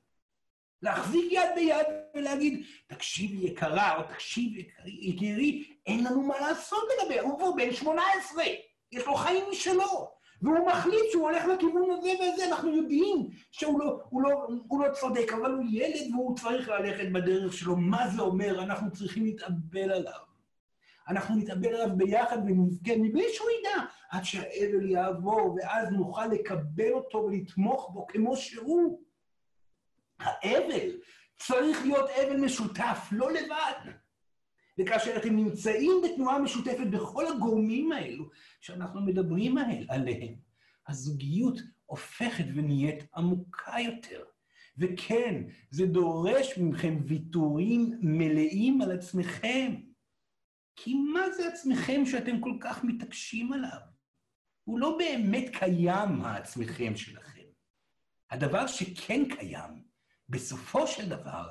[0.83, 4.53] להחזיק יד ביד ולהגיד, תקשיבי יקרה, או תקשיב
[4.87, 8.45] יקירי, אין לנו מה לעשות לגבי, הוא כבר בן 18,
[8.93, 10.11] יש לו חיים משלו,
[10.43, 14.93] והוא מחליט שהוא הולך לכיוון הזה וזה, אנחנו יודעים שהוא לא, הוא לא, הוא לא
[14.93, 17.77] צודק, אבל הוא ילד והוא צריך ללכת בדרך שלו.
[17.77, 18.63] מה זה אומר?
[18.63, 20.21] אנחנו צריכים להתאבל עליו.
[21.09, 27.19] אנחנו נתאבל עליו ביחד ונזכה מבלי שהוא ידע, עד שהאבל יעבור, ואז נוכל לקבל אותו
[27.19, 29.10] ולתמוך בו כמו שהוא.
[30.21, 30.91] האבל
[31.39, 33.93] צריך להיות אבל משותף, לא לבד.
[34.79, 38.31] וכאשר אתם נמצאים בתנועה משותפת בכל הגורמים האלו
[38.61, 40.35] שאנחנו מדברים עליהם,
[40.89, 44.25] הזוגיות הופכת ונהיית עמוקה יותר.
[44.79, 49.75] וכן, זה דורש מכם ויתורים מלאים על עצמכם.
[50.77, 53.81] כי מה זה עצמכם שאתם כל כך מתעקשים עליו?
[54.65, 57.41] הוא לא באמת קיים, העצמכם שלכם.
[58.31, 59.90] הדבר שכן קיים
[60.31, 61.49] בסופו של דבר,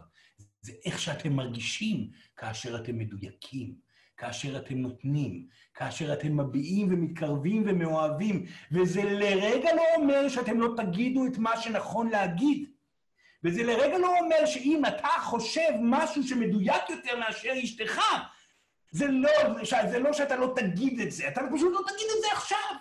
[0.62, 3.76] זה איך שאתם מרגישים כאשר אתם מדויקים,
[4.18, 11.26] כאשר אתם נותנים, כאשר אתם מביעים ומתקרבים ומאוהבים, וזה לרגע לא אומר שאתם לא תגידו
[11.28, 12.70] את מה שנכון להגיד.
[13.44, 18.02] וזה לרגע לא אומר שאם אתה חושב משהו שמדויק יותר מאשר אשתך,
[18.92, 19.30] זה לא,
[19.92, 22.76] זה לא שאתה לא תגיד את זה, אתה פשוט לא תגיד את זה עכשיו.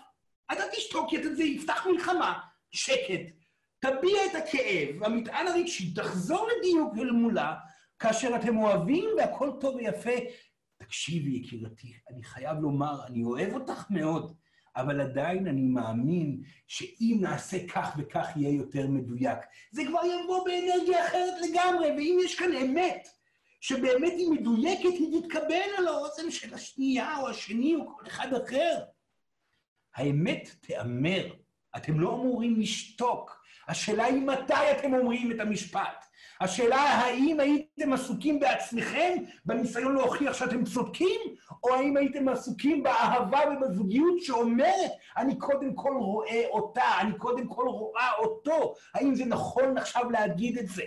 [0.52, 2.38] אתה תשתוק, כי זה יפתח מלחמה,
[2.70, 3.37] שקט,
[3.80, 7.54] תביע את הכאב, המטען הרגשי, תחזור לדיוק אל מולה,
[7.98, 10.10] כאשר אתם אוהבים והכל טוב ויפה.
[10.76, 14.34] תקשיבי, יקירתי, אני חייב לומר, אני אוהב אותך מאוד,
[14.76, 19.38] אבל עדיין אני מאמין שאם נעשה כך וכך יהיה יותר מדויק.
[19.70, 23.08] זה כבר יבוא באנרגיה אחרת לגמרי, ואם יש כאן אמת,
[23.60, 28.84] שבאמת היא מדויקת, היא תתקבל על האוזן של השנייה או השני או כל אחד אחר.
[29.94, 31.34] האמת תיאמר,
[31.76, 33.37] אתם לא אמורים לשתוק.
[33.68, 36.04] השאלה היא מתי אתם אומרים את המשפט.
[36.40, 41.20] השאלה האם הייתם עסוקים בעצמכם בניסיון להוכיח שאתם צודקים,
[41.64, 47.64] או האם הייתם עסוקים באהבה ובזוגיות שאומרת, אני קודם כל רואה אותה, אני קודם כל
[47.68, 48.74] רואה אותו.
[48.94, 50.82] האם זה נכון עכשיו להגיד את זה?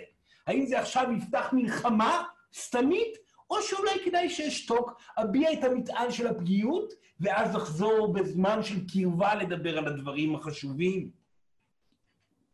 [0.46, 2.22] האם זה עכשיו יפתח מלחמה
[2.54, 3.16] סתמית,
[3.50, 9.78] או שאולי כדאי שאשתוק, אביע את המטען של הפגיעות, ואז אחזור בזמן של קרבה לדבר
[9.78, 11.21] על הדברים החשובים.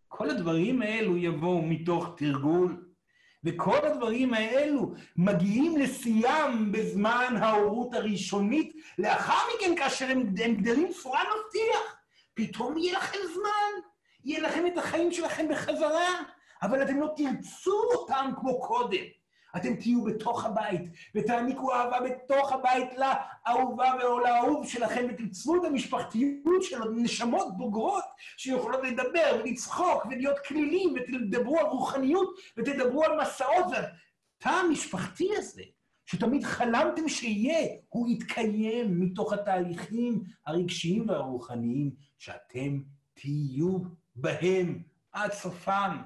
[0.08, 2.84] כל הדברים האלו יבואו מתוך תרגול,
[3.44, 11.24] וכל הדברים האלו מגיעים לשיאם בזמן ההורות הראשונית, לאחר מכן, כאשר הם, הם גדלים סורן
[11.24, 11.96] מבטיח,
[12.34, 13.88] פתאום יהיה לכם זמן,
[14.24, 16.20] יהיה לכם את החיים שלכם בחזרה,
[16.62, 19.04] אבל אתם לא תרצו אותם כמו קודם.
[19.60, 20.82] אתם תהיו בתוך הבית,
[21.14, 28.04] ותעניקו אהבה בתוך הבית לאהובה או לאהוב שלכם, ותיצרו את המשפחתיות של נשמות בוגרות
[28.36, 33.66] שיכולות לדבר ולצחוק ולהיות כלילים, ותדברו על רוחניות ותדברו על מסעות.
[33.66, 35.62] והתא המשפחתי הזה,
[36.06, 42.80] שתמיד חלמתם שיהיה, הוא יתקיים מתוך התהליכים הרגשיים והרוחניים שאתם
[43.14, 43.78] תהיו
[44.16, 45.98] בהם עד סופם.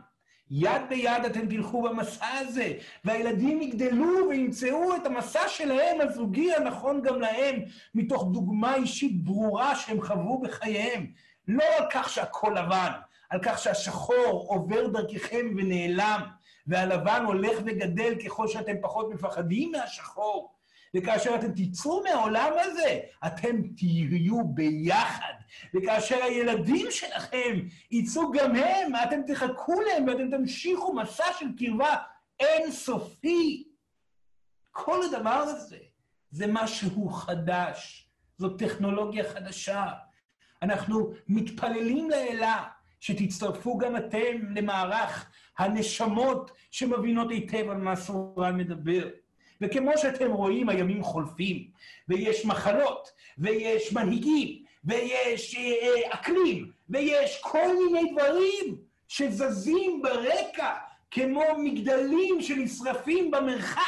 [0.54, 2.72] יד ביד אתם תלכו במסע הזה,
[3.04, 7.60] והילדים יגדלו וימצאו את המסע שלהם, הזוגי הנכון גם להם,
[7.94, 11.06] מתוך דוגמה אישית ברורה שהם חוו בחייהם.
[11.48, 12.90] לא על כך שהכל לבן,
[13.30, 16.20] על כך שהשחור עובר דרככם ונעלם,
[16.66, 20.52] והלבן הולך וגדל ככל שאתם פחות מפחדים מהשחור.
[20.96, 25.32] וכאשר אתם תצאו מהעולם הזה, אתם תהיו ביחד.
[25.74, 27.58] וכאשר הילדים שלכם
[27.90, 31.96] יצאו גם הם, אתם תחכו להם ואתם תמשיכו מסע של קרבה
[32.40, 33.64] אינסופי.
[34.70, 35.78] כל הדבר הזה
[36.30, 39.86] זה משהו חדש, זו טכנולוגיה חדשה.
[40.62, 42.64] אנחנו מתפללים לאלה
[43.00, 49.08] שתצטרפו גם אתם למערך הנשמות שמבינות היטב על מה סורן מדבר.
[49.60, 51.68] וכמו שאתם רואים, הימים חולפים,
[52.08, 58.76] ויש מחלות, ויש מנהיגים, ויש אה, אה, אקלים, ויש כל מיני דברים
[59.08, 60.76] שזזים ברקע,
[61.10, 63.82] כמו מגדלים שנשרפים במרחק.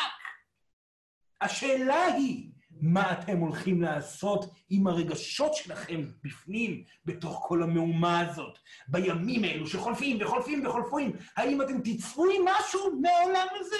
[1.40, 2.48] השאלה היא,
[2.80, 10.18] מה אתם הולכים לעשות עם הרגשות שלכם בפנים, בתוך כל המהומה הזאת, בימים האלו שחולפים
[10.20, 11.12] וחולפים וחולפים?
[11.36, 13.76] האם אתם תצאו עם משהו מהעולם הזה?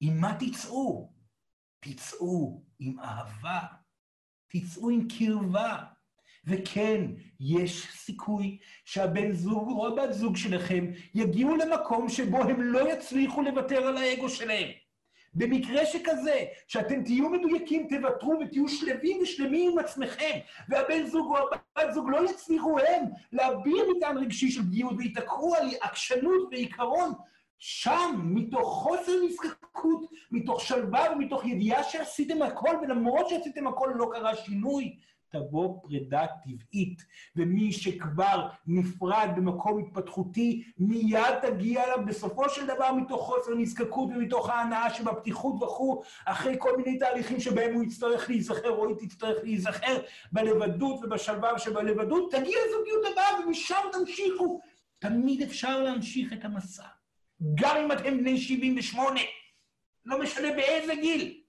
[0.00, 1.12] עם מה תצאו?
[1.80, 3.60] תצאו עם אהבה,
[4.48, 5.76] תצאו עם קרבה.
[6.44, 7.04] וכן,
[7.40, 13.86] יש סיכוי שהבן זוג או הבת זוג שלכם יגיעו למקום שבו הם לא יצליחו לוותר
[13.86, 14.68] על האגו שלהם.
[15.34, 21.94] במקרה שכזה, שאתם תהיו מדויקים, תוותרו ותהיו שלווים ושלמים עם עצמכם, והבן זוג או הבת
[21.94, 27.12] זוג לא יצליחו הם להביע מטען רגשי של פגיעות וייתקעו על עקשנות ועיקרון
[27.58, 34.36] שם, מתוך חוסר נזקקות, מתוך שלווה ומתוך ידיעה שעשיתם הכל, ולמרות שעשיתם הכל לא קרה
[34.36, 34.96] שינוי,
[35.30, 37.02] תבוא פרידה טבעית.
[37.36, 44.48] ומי שכבר נפרד במקום התפתחותי, מיד תגיע אליו בסופו של דבר מתוך חוסר נזקקות ומתוך
[44.48, 49.98] ההנאה שבפתיחות וכו', אחרי כל מיני תהליכים שבהם הוא יצטרך להיזכר או היא תצטרך להיזכר
[50.32, 54.60] בלבדות ובשלווה שבלבדות, תגיע לזוגיות הבאה ומשם תמשיכו.
[54.98, 56.97] תמיד אפשר להמשיך את המסע.
[57.54, 59.20] גם אם אתם בני 78,
[60.04, 61.42] לא משנה באיזה גיל.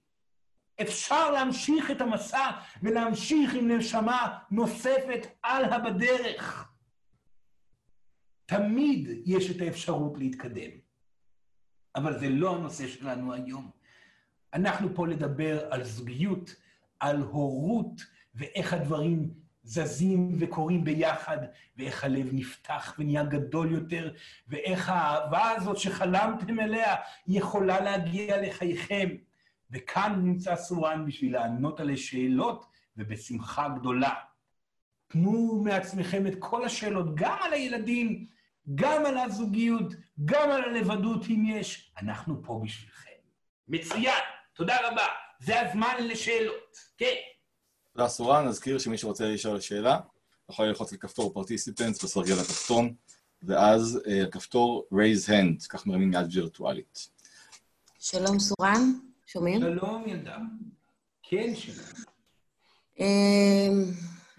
[0.82, 2.50] אפשר להמשיך את המסע
[2.82, 6.68] ולהמשיך עם נשמה נוספת על הבדרך.
[8.46, 10.70] תמיד יש את האפשרות להתקדם.
[11.96, 13.70] אבל זה לא הנושא שלנו היום.
[14.54, 16.54] אנחנו פה לדבר על זוגיות,
[17.00, 18.00] על הורות,
[18.34, 19.34] ואיך הדברים
[19.70, 21.38] זזים וקורים ביחד,
[21.76, 24.12] ואיך הלב נפתח ונהיה גדול יותר,
[24.48, 26.94] ואיך האהבה הזאת שחלמתם אליה
[27.26, 29.08] יכולה להגיע לחייכם.
[29.70, 34.14] וכאן נמצא סורן בשביל לענות על השאלות, ובשמחה גדולה.
[35.08, 38.26] תנו מעצמכם את כל השאלות, גם על הילדים,
[38.74, 41.92] גם על הזוגיות, גם על הלבדות, אם יש.
[42.02, 43.10] אנחנו פה בשבילכם.
[43.68, 44.22] מצוין,
[44.54, 45.06] תודה רבה.
[45.40, 46.76] זה הזמן לשאלות.
[46.98, 47.14] כן.
[47.92, 48.48] תודה, סורן.
[48.48, 49.98] נזכיר שמי שרוצה לשאול שאלה,
[50.50, 52.82] יכול ללחוץ על כפתור פרטיסיפנס בסרגל הכפתור,
[53.42, 57.08] ואז הכפתור raise hand, כך מרימים יד וירטואלית.
[57.98, 58.92] שלום, סורן.
[59.26, 59.60] שומעים?
[59.60, 60.36] שלום, ילדה.
[61.22, 61.86] כן, שלום.
[63.00, 63.84] אמ,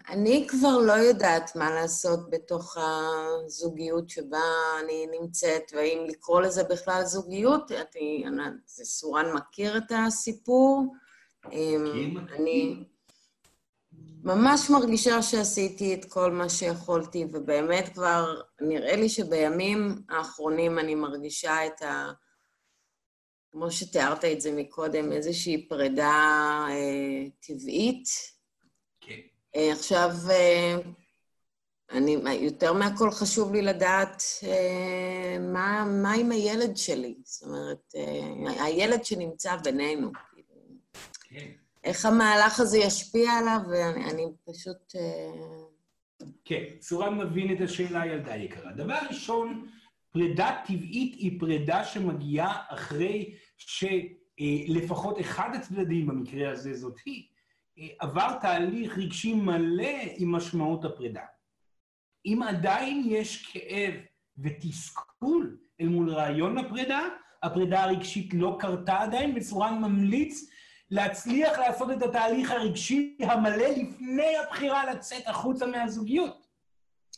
[0.10, 4.40] אני כבר לא יודעת מה לעשות בתוך הזוגיות שבה
[4.84, 7.72] אני נמצאת, והאם לקרוא לזה בכלל זוגיות.
[7.72, 8.24] אני,
[8.66, 10.94] זה סורן מכיר את הסיפור.
[11.52, 12.84] אמ, אני
[14.24, 21.66] ממש מרגישה שעשיתי את כל מה שיכולתי, ובאמת כבר נראה לי שבימים האחרונים אני מרגישה
[21.66, 22.12] את ה...
[23.52, 28.06] כמו שתיארת את זה מקודם, איזושהי פרידה אה, טבעית.
[29.02, 29.20] כן.
[29.56, 30.76] אה, עכשיו, אה,
[31.92, 37.16] אני, יותר מהכל חשוב לי לדעת אה, מה, מה עם הילד שלי.
[37.24, 40.12] זאת אומרת, אה, הילד שנמצא בינינו.
[41.22, 41.61] כן.
[41.84, 44.96] איך המהלך הזה ישפיע עליו, ואני אני פשוט...
[44.96, 48.72] אה, כן, צורה מבין את השאלה, ילדה יקרה.
[48.72, 49.68] דבר ראשון,
[50.12, 57.24] פרידה טבעית היא פרידה שמגיעה אחרי שלפחות אחד הצדדים, במקרה הזה זאת היא,
[57.78, 61.24] אה, עבר תהליך רגשי מלא עם משמעות הפרידה.
[62.26, 63.94] אם עדיין יש כאב
[64.38, 67.00] ותסכול אל מול רעיון הפרידה,
[67.44, 70.51] הפרידה הרגשית לא קרתה עדיין, אני ממליץ
[70.92, 76.48] להצליח לעשות את התהליך הרגשי המלא לפני הבחירה לצאת החוצה מהזוגיות.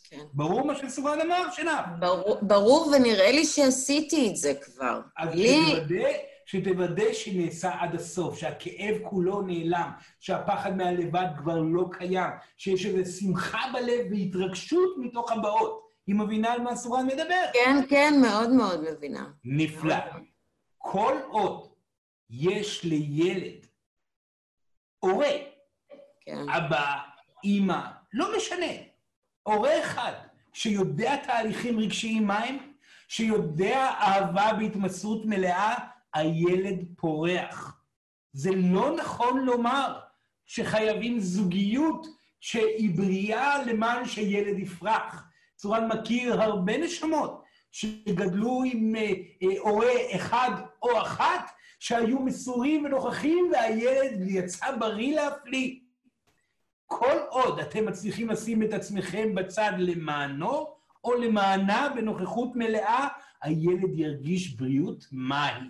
[0.10, 0.20] כן.
[0.34, 1.86] ברור מה שסורן אמר, שנב?
[2.00, 5.02] ברור, ברור, ונראה לי שעשיתי את זה כבר.
[5.18, 5.58] אז לי...
[5.66, 6.10] שתוודא,
[6.46, 13.60] שתוודא שנעשה עד הסוף, שהכאב כולו נעלם, שהפחד מהלבד כבר לא קיים, שיש איזו שמחה
[13.74, 15.84] בלב והתרגשות מתוך הבאות.
[16.08, 17.44] היא מבינה על מה סורן מדבר?
[17.54, 19.26] כן, כן, מאוד מאוד מבינה.
[19.46, 19.96] נפלא.
[20.78, 21.73] כל עוד
[22.30, 23.66] יש לילד
[25.00, 25.32] הורה,
[26.22, 26.50] כן.
[26.50, 26.98] אבא,
[27.44, 27.82] אימא,
[28.14, 28.72] לא משנה,
[29.44, 30.14] הורה אחד
[30.54, 32.58] שיודע תהליכים רגשיים מהם,
[33.08, 35.76] שיודע אהבה בהתמסרות מלאה,
[36.14, 37.82] הילד פורח.
[38.34, 40.00] זה לא נכון לומר
[40.46, 42.08] שחייבים זוגיות
[42.40, 45.24] שהיא בריאה למען שילד יפרח.
[45.56, 49.02] צורן מכיר הרבה נשמות שגדלו עם אה,
[49.44, 51.52] אה, הורה אחד או אחת,
[51.84, 55.80] שהיו מסורים ונוכחים, והילד יצא בריא להפליא.
[56.86, 63.08] כל עוד אתם מצליחים לשים את עצמכם בצד למענו או למענה בנוכחות מלאה,
[63.42, 65.62] הילד ירגיש בריאות מהי.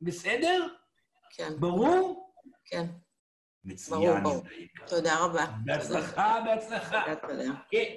[0.00, 0.68] בסדר?
[1.30, 1.52] כן.
[1.60, 2.32] ברור?
[2.64, 2.86] כן.
[3.64, 4.22] מצוין.
[4.22, 4.44] ברור, ברור.
[4.86, 5.46] תודה רבה.
[5.64, 7.02] בהצלחה, בהצלחה.
[7.04, 7.60] תודה, תודה.
[7.70, 7.94] כן.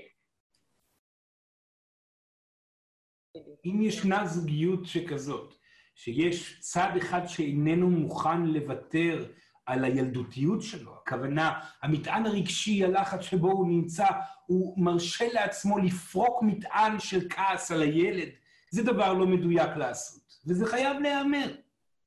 [3.66, 5.59] אם ישנה זוגיות שכזאת,
[6.04, 9.26] שיש צד אחד שאיננו מוכן לוותר
[9.66, 14.06] על הילדותיות שלו, הכוונה, המטען הרגשי, הלחץ שבו הוא נמצא,
[14.46, 18.28] הוא מרשה לעצמו לפרוק מטען של כעס על הילד,
[18.72, 21.56] זה דבר לא מדויק לעשות, וזה חייב להיאמר,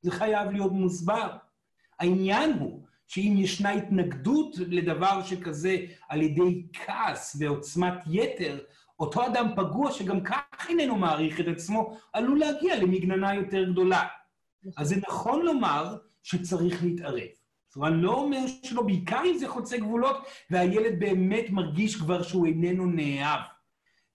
[0.03, 1.37] זה חייב להיות מוסבר.
[2.01, 5.77] העניין הוא שאם ישנה התנגדות לדבר שכזה
[6.09, 8.59] על ידי כעס ועוצמת יתר,
[9.03, 14.07] אותו אדם פגוע שגם כך איננו מעריך את עצמו, עלול להגיע למגננה יותר גדולה.
[14.77, 17.29] אז זה נכון לומר שצריך להתערב.
[17.69, 20.17] זאת אומרת, אני לא אומר שלא, בעיקר אם זה חוצה גבולות,
[20.51, 23.41] והילד באמת מרגיש כבר שהוא איננו נאהב.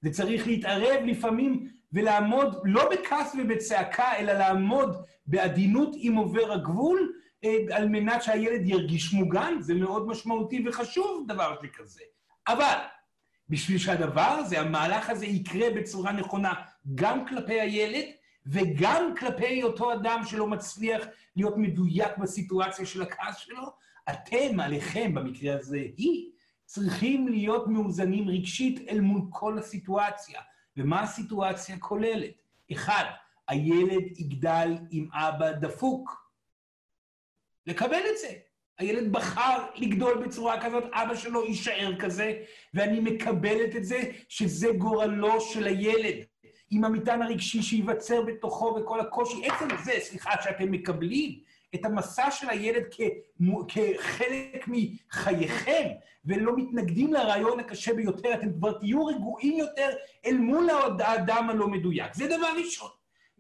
[0.04, 4.96] וצריך להתערב לפעמים ולעמוד לא בכעס ובצעקה, אלא לעמוד
[5.28, 9.54] בעדינות עם עובר הגבול, אה, על מנת שהילד ירגיש מוגן.
[9.60, 12.04] זה מאוד משמעותי וחשוב, דבר שכזה.
[12.48, 12.78] אבל
[13.50, 16.54] בשביל שהדבר הזה, המהלך הזה יקרה בצורה נכונה
[16.96, 18.06] גם כלפי הילד
[18.46, 21.06] וגם כלפי אותו אדם שלא מצליח
[21.36, 23.74] להיות מדויק בסיטואציה של הכעס שלו,
[24.10, 26.32] אתם, עליכם, במקרה הזה היא,
[26.66, 30.42] צריכים להיות מאוזנים רגשית אל מול כל הסיטואציה.
[30.78, 32.34] ומה הסיטואציה כוללת?
[32.72, 33.04] אחד,
[33.48, 36.32] הילד יגדל עם אבא דפוק.
[37.68, 38.34] לקבל את זה.
[38.80, 42.34] הילד בחר לגדול בצורה כזאת, אבא שלו יישאר כזה,
[42.74, 46.16] ואני מקבלת את זה שזה גורלו של הילד.
[46.72, 49.46] עם המטען הרגשי שייווצר בתוכו וכל הקושי.
[49.46, 51.40] עצם זה, סליחה, שאתם מקבלים
[51.76, 53.02] את המסע של הילד כ-
[53.68, 55.88] כחלק מחייכם,
[56.26, 59.90] ולא מתנגדים לרעיון הקשה ביותר, אתם כבר תהיו רגועים יותר
[60.26, 62.14] אל מול האדם הלא מדויק.
[62.14, 62.90] זה דבר ראשון.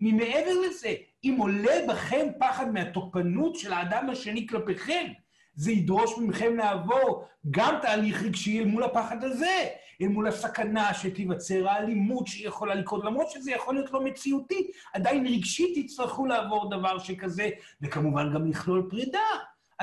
[0.01, 5.05] ממעבר לזה, אם עולה בכם פחד מהתוקפנות של האדם השני כלפיכם,
[5.57, 9.67] זה ידרוש מכם לעבור גם תהליך רגשי אל מול הפחד הזה,
[10.01, 15.85] אל מול הסכנה שתיווצר האלימות שיכולה לקרות, למרות שזה יכול להיות לא מציאותי, עדיין רגשית
[15.85, 17.49] תצטרכו לעבור דבר שכזה,
[17.81, 19.19] וכמובן גם לכלול פרידה.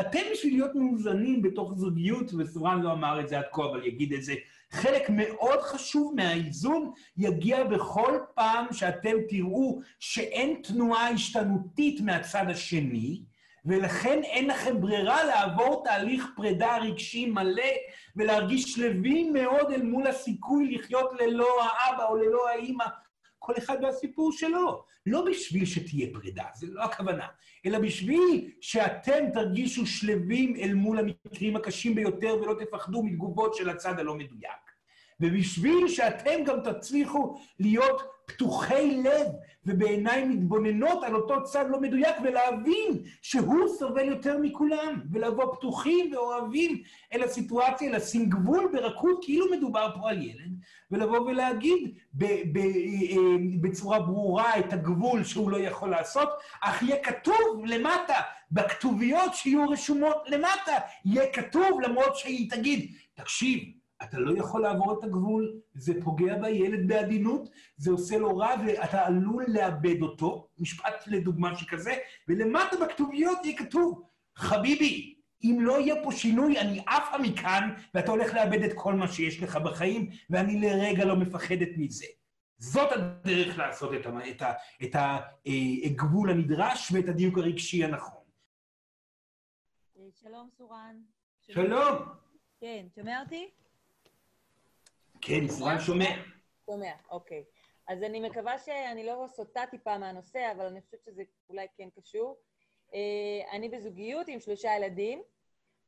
[0.01, 4.13] אתם בשביל להיות מאוזנים בתוך זוגיות, וסורן לא אמר את זה עד כה, אבל יגיד
[4.13, 4.35] את זה,
[4.71, 13.23] חלק מאוד חשוב מהאיזון יגיע בכל פעם שאתם תראו שאין תנועה השתנותית מהצד השני,
[13.67, 17.73] ולכן אין לכם ברירה לעבור תהליך פרידה רגשי מלא
[18.17, 22.85] ולהרגיש שלווים מאוד אל מול הסיכוי לחיות ללא האבא או ללא האימא,
[23.39, 24.85] כל אחד והסיפור שלו.
[25.07, 27.27] לא בשביל שתהיה פרידה, זה לא הכוונה,
[27.67, 33.99] אלא בשביל שאתם תרגישו שלווים אל מול המקרים הקשים ביותר ולא תפחדו מתגובות של הצד
[33.99, 34.65] הלא מדויק.
[35.21, 39.27] ובשביל שאתם גם תצליחו להיות פתוחי לב
[39.67, 46.83] ובעיניים מתבוננות על אותו צד לא מדויק ולהבין שהוא סובל יותר מכולם, ולבוא פתוחים ואוהבים
[47.13, 50.53] אל הסיטואציה, לשים גבול ברכות כאילו מדובר פה על ילד,
[50.91, 53.17] ולבוא ולהגיד ב- ב- אה,
[53.61, 56.29] בצורה ברורה את הגבול שהוא לא יכול לעשות,
[56.61, 58.21] אך יהיה כתוב למטה,
[58.53, 60.73] בכתוביות שיהיו רשומות למטה,
[61.05, 63.65] יהיה כתוב למרות שהיא תגיד, תקשיב,
[64.05, 69.07] אתה לא יכול לעבור את הגבול, זה פוגע בילד בעדינות, זה עושה לו רע ואתה
[69.07, 71.93] עלול לאבד אותו, משפט לדוגמה שכזה,
[72.29, 74.03] ולמטה בכתוביות יהיה כתוב,
[74.37, 79.09] חביבי, אם לא יהיה פה שינוי, אני עפה מכאן, ואתה הולך לאבד את כל מה
[79.09, 82.07] שיש לך בחיים, ואני לרגע לא מפחדת מזה.
[82.59, 84.51] זאת הדרך לעשות את, ה,
[84.83, 85.51] את, ה, את
[85.85, 88.25] הגבול הנדרש ואת הדיוק הרגשי הנכון.
[90.23, 90.97] שלום, סורן.
[91.41, 91.95] שלום.
[92.61, 93.51] כן, שומע אותי?
[95.13, 95.13] כן, סורן שומע.
[95.13, 95.14] שומע, אוקיי.
[95.14, 95.14] אז
[98.03, 102.37] אני מקווה שאני לא סוטה טיפה מהנושא, אבל אני חושבת שזה אולי כן קשור.
[103.53, 105.23] אני בזוגיות עם שלושה ילדים,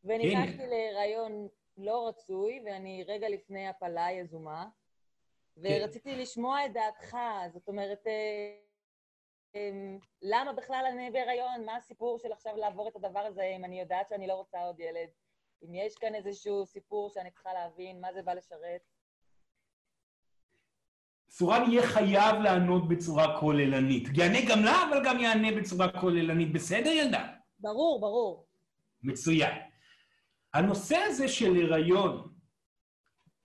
[0.05, 4.69] ונכנסתי להיריון לא רצוי, ואני רגע לפני הפלה יזומה,
[5.57, 7.17] ורציתי לשמוע את דעתך,
[7.53, 8.07] זאת אומרת,
[10.23, 11.65] למה בכלל אני בהיריון?
[11.65, 14.81] מה הסיפור של עכשיו לעבור את הדבר הזה, אם אני יודעת שאני לא רוצה עוד
[14.81, 15.09] ילד?
[15.65, 18.96] אם יש כאן איזשהו סיפור שאני צריכה להבין, מה זה בא לשרת?
[21.39, 24.09] סורן יהיה חייב לענות בצורה כוללנית.
[24.15, 26.53] יענה גם לה, אבל גם יענה בצורה כוללנית.
[26.53, 27.27] בסדר, ילדה?
[27.59, 28.47] ברור, ברור.
[29.03, 29.53] מצוין.
[30.55, 32.29] הנושא הזה של הריון,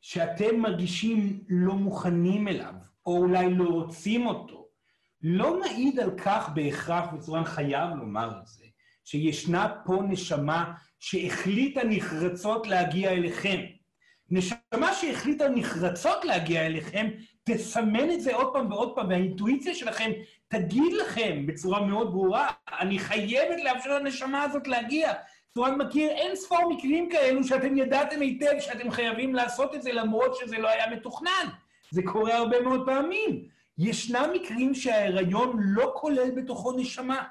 [0.02, 2.74] שאתם מרגישים לא מוכנים אליו,
[3.06, 4.68] או אולי לא רוצים אותו,
[5.22, 8.66] לא מעיד על כך בהכרח, וסורן חייב לומר את זה,
[9.06, 13.60] שישנה פה נשמה שהחליטה נחרצות להגיע אליכם.
[14.30, 17.10] נשמה שהחליטה נחרצות להגיע אליכם,
[17.44, 20.12] תסמן את זה עוד פעם ועוד פעם, והאינטואיציה שלכם
[20.48, 22.48] תגיד לכם בצורה מאוד ברורה,
[22.80, 25.14] אני חייבת לאפשר לנשמה הזאת להגיע.
[25.56, 30.36] סורן מכיר אין ספור מקרים כאלו שאתם ידעתם היטב שאתם חייבים לעשות את זה למרות
[30.36, 31.48] שזה לא היה מתוכנן.
[31.92, 33.46] זה קורה הרבה מאוד פעמים.
[33.78, 37.24] ישנם מקרים שההיריון לא כולל בתוכו נשמה.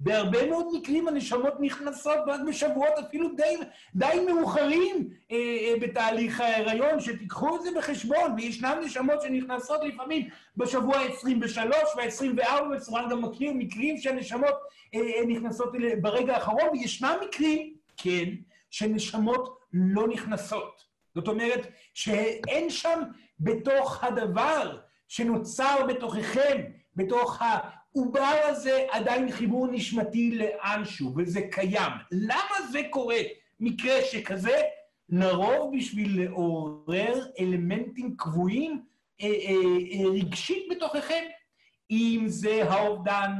[0.00, 3.56] בהרבה מאוד מקרים הנשמות נכנסות רק בשבועות אפילו די,
[3.94, 10.96] די מאוחרים אה, אה, בתהליך ההיריון, שתיקחו את זה בחשבון, וישנן נשמות שנכנסות לפעמים בשבוע
[10.96, 11.58] ה-23
[11.96, 14.54] וה-24, בצורה גם מכיר מקרים שהנשמות
[14.94, 15.72] אה, אה, נכנסות
[16.02, 18.30] ברגע האחרון, וישנם מקרים, כן,
[18.70, 20.84] שנשמות לא נכנסות.
[21.14, 23.02] זאת אומרת שאין שם
[23.40, 24.78] בתוך הדבר
[25.08, 26.62] שנוצר בתוככם,
[26.96, 27.42] בתוך
[27.96, 31.92] העובר הזה עדיין חיבור נשמתי לאנשהו, וזה קיים.
[32.12, 33.18] למה זה קורה?
[33.60, 34.60] מקרה שכזה,
[35.08, 38.82] לרוב בשביל לעורר אלמנטים קבועים
[39.20, 39.32] אה, אה,
[39.92, 41.24] אה, רגשית בתוככם.
[41.90, 43.32] אם זה האובדן,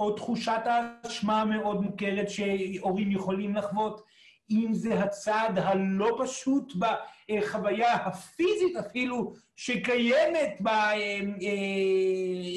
[0.00, 4.02] או תחושת האשמה המאוד מוכרת שהורים יכולים לחוות,
[4.50, 9.34] אם זה הצד הלא פשוט בחוויה הפיזית אפילו,
[9.64, 10.68] שקיימת ב...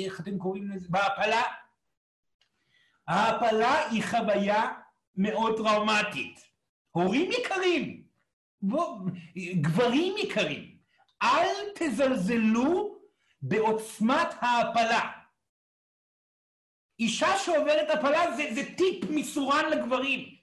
[0.05, 0.87] איך אתם קוראים לזה?
[0.89, 1.41] בהפלה.
[3.07, 4.71] ההפלה היא חוויה
[5.15, 6.39] מאוד טראומטית.
[6.91, 8.03] הורים יקרים,
[8.61, 8.99] בוא,
[9.61, 10.77] גברים יקרים,
[11.23, 12.99] אל תזלזלו
[13.41, 15.11] בעוצמת ההפלה.
[16.99, 20.35] אישה שעוברת הפלה זה, זה טיפ מסורן לגברים.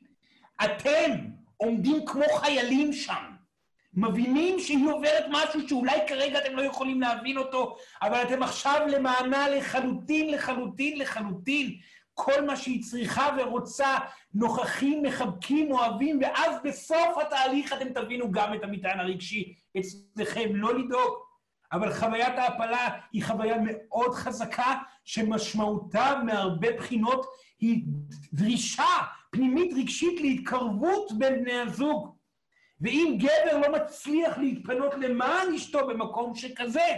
[0.65, 1.11] אתם
[1.57, 3.32] עומדים כמו חיילים שם,
[3.95, 9.49] מבינים שהיא עוברת משהו שאולי כרגע אתם לא יכולים להבין אותו, אבל אתם עכשיו למענה
[9.49, 11.77] לחלוטין, לחלוטין, לחלוטין.
[12.15, 13.99] כל מה שהיא צריכה ורוצה,
[14.35, 21.15] נוכחים, מחבקים, אוהבים, ואז בסוף התהליך אתם תבינו גם את המטען הרגשי אצלכם, לא לדאוג.
[21.73, 24.75] אבל חוויית ההפלה היא חוויה מאוד חזקה,
[25.05, 27.27] שמשמעותה מהרבה בחינות
[27.59, 27.85] היא
[28.33, 28.93] דרישה
[29.31, 32.22] פנימית רגשית להתקרבות בין בני הזוג.
[32.83, 36.97] ואם גבר לא מצליח להתפנות למען אשתו במקום שכזה,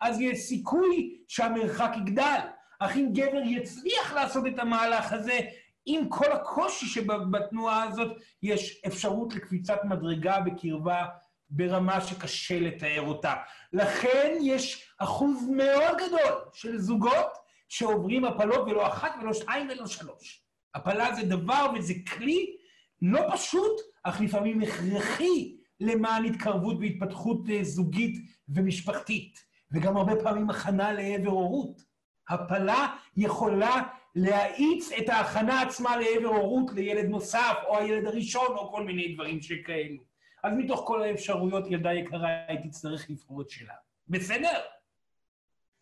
[0.00, 2.40] אז יש סיכוי שהמרחק יגדל.
[2.80, 5.38] אך אם גבר יצליח לעשות את המהלך הזה,
[5.86, 11.04] עם כל הקושי שבתנועה הזאת, יש אפשרות לקפיצת מדרגה בקרבה
[11.50, 13.34] ברמה שקשה לתאר אותה.
[13.72, 17.32] לכן יש אחוז מאוד גדול של זוגות
[17.68, 20.42] שעוברים הפלות, ולא אחת ולא שתיים ולא שלוש.
[20.74, 22.56] הפלה זה דבר וזה כלי
[23.02, 31.30] לא פשוט, אך לפעמים הכרחי למען התקרבות והתפתחות זוגית ומשפחתית, וגם הרבה פעמים הכנה לעבר
[31.30, 31.82] הורות.
[32.28, 33.82] הפלה יכולה
[34.14, 39.42] להאיץ את ההכנה עצמה לעבר הורות לילד נוסף, או הילד הראשון, או כל מיני דברים
[39.42, 40.02] שכאלו.
[40.44, 43.74] אז מתוך כל האפשרויות, ילדה יקרה, היא תצטרך לבחור את שלה.
[44.08, 44.60] בסדר?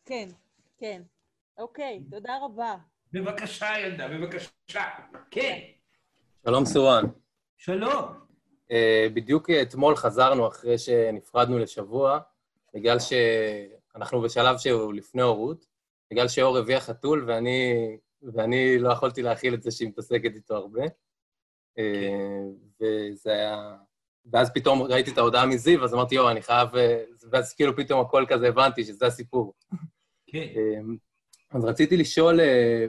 [0.04, 0.28] כן.
[0.78, 1.02] כן.
[1.58, 2.76] אוקיי, תודה רבה.
[3.12, 4.50] בבקשה, ילדה, בבקשה.
[5.30, 5.58] כן.
[6.46, 7.04] שלום סורן.
[7.64, 8.04] שלום.
[8.70, 8.74] Uh,
[9.14, 12.18] בדיוק אתמול חזרנו אחרי שנפרדנו לשבוע,
[12.74, 15.66] בגלל שאנחנו בשלב שהוא לפני הורות,
[16.10, 17.74] בגלל שאור הביאה חתול ואני,
[18.22, 20.82] ואני לא יכולתי להכיל את זה שהיא מתעסקת איתו הרבה.
[21.78, 21.82] Uh,
[22.80, 23.76] וזה היה...
[24.32, 26.68] ואז פתאום ראיתי את ההודעה מזיו, אז אמרתי, יואו, אני חייב...
[27.30, 29.54] ואז כאילו פתאום הכל כזה הבנתי שזה הסיפור.
[30.26, 30.48] כן.
[31.50, 32.86] אז רציתי לשאול, אה,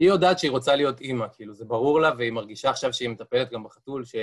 [0.00, 3.50] היא יודעת שהיא רוצה להיות אימא, כאילו, זה ברור לה, והיא מרגישה עכשיו שהיא מטפלת
[3.50, 4.14] גם בחתול, ש...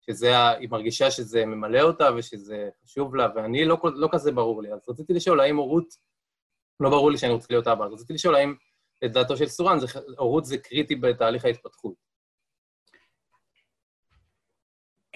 [0.00, 4.72] שזה, היא מרגישה שזה ממלא אותה ושזה חשוב לה, ואני לא, לא כזה ברור לי.
[4.72, 5.94] אז רציתי לשאול, האם הורות,
[6.80, 8.54] לא ברור לי שאני רוצה להיות אבא, אז רציתי לשאול, האם
[9.02, 9.78] לדעתו של סורן,
[10.18, 12.09] הורות זה קריטי בתהליך ההתפתחות.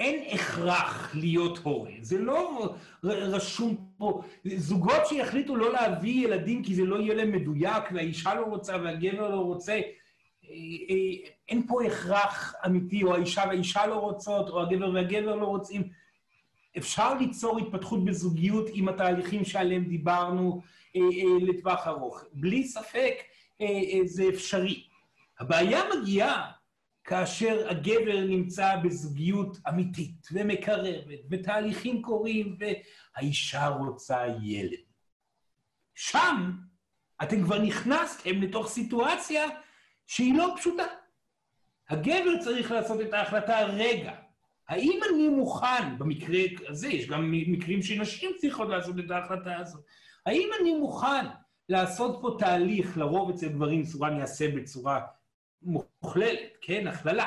[0.05, 4.23] אין הכרח להיות הורה, זה לא רשום פה.
[4.45, 9.29] זוגות שיחליטו לא להביא ילדים כי זה לא יהיה להם מדויק, והאישה לא רוצה והגבר
[9.29, 9.81] לא רוצה, אה,
[10.91, 15.83] אה, אין פה הכרח אמיתי, או האישה והאישה לא רוצות, או הגבר והגבר לא רוצים.
[16.79, 20.61] אפשר ליצור התפתחות בזוגיות עם התהליכים שעליהם דיברנו
[20.97, 21.01] אה,
[21.41, 22.25] לטווח ארוך.
[22.33, 23.15] בלי ספק
[24.05, 24.83] זה אפשרי.
[25.41, 26.51] הבעיה מגיעה
[27.05, 34.79] כאשר הגבר נמצא בזוגיות אמיתית ומקרבת, ותהליכים קורים, והאישה רוצה ילד.
[35.95, 36.51] שם
[37.23, 39.45] אתם כבר נכנסתם לתוך סיטואציה
[40.07, 40.87] שהיא לא פשוטה.
[41.89, 44.13] הגבר צריך לעשות את ההחלטה, רגע,
[44.69, 46.39] האם אני מוכן, במקרה
[46.69, 49.85] הזה, יש גם מקרים שנשים צריכות לעשות את ההחלטה הזאת,
[50.27, 51.27] האם אני מוכן
[51.69, 55.01] לעשות פה תהליך, לרוב אצל גברים סורן יעשה בצורה
[55.65, 57.27] מוכללת, כן, הכללה.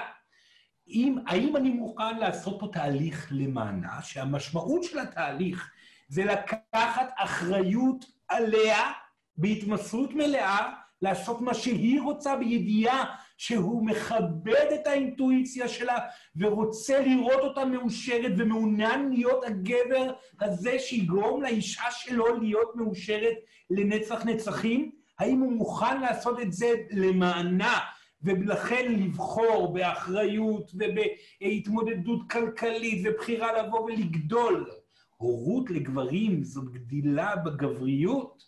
[0.88, 5.72] אם, האם אני מוכן לעשות פה תהליך למענה, שהמשמעות של התהליך
[6.08, 8.92] זה לקחת אחריות עליה
[9.38, 15.98] בהתמסרות מלאה, לעשות מה שהיא רוצה בידיעה שהוא מכבד את האינטואיציה שלה
[16.36, 23.36] ורוצה לראות אותה מאושרת ומעוניין להיות הגבר הזה שיגרום לאישה שלו להיות מאושרת
[23.70, 24.92] לנצח נצחים?
[25.20, 27.80] האם הוא מוכן לעשות את זה למענה
[28.22, 34.70] ולכן לבחור באחריות ובהתמודדות כלכלית ובחירה לבוא ולגדול.
[35.18, 38.44] הורות לגברים זו גדילה בגבריות.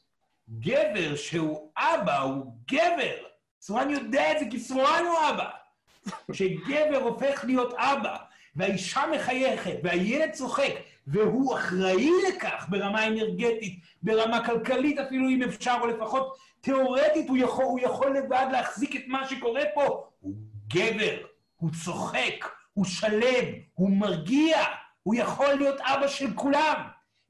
[0.60, 3.16] גבר שהוא אבא הוא גבר.
[3.62, 5.50] סורן יודע את זה כי סורן הוא אבא.
[6.32, 8.18] כשגבר הופך להיות אבא,
[8.56, 10.74] והאישה מחייכת, והילד צוחק,
[11.08, 17.66] והוא אחראי לכך ברמה אנרגטית, ברמה כלכלית אפילו אם אפשר, או לפחות תיאורטית הוא יכול,
[17.66, 20.04] הוא יכול לבד להחזיק את מה שקורה פה.
[20.20, 20.34] הוא
[20.68, 21.18] גבר,
[21.56, 24.58] הוא צוחק, הוא שלם, הוא מרגיע,
[25.04, 26.76] הוא יכול להיות אבא של כולם.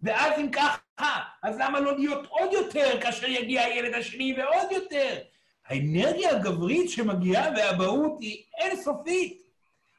[0.01, 5.17] ואז אם ככה, אז למה לא להיות עוד יותר כאשר יגיע הילד השני ועוד יותר?
[5.67, 9.49] האנרגיה הגברית שמגיעה באבהות היא אינסופית.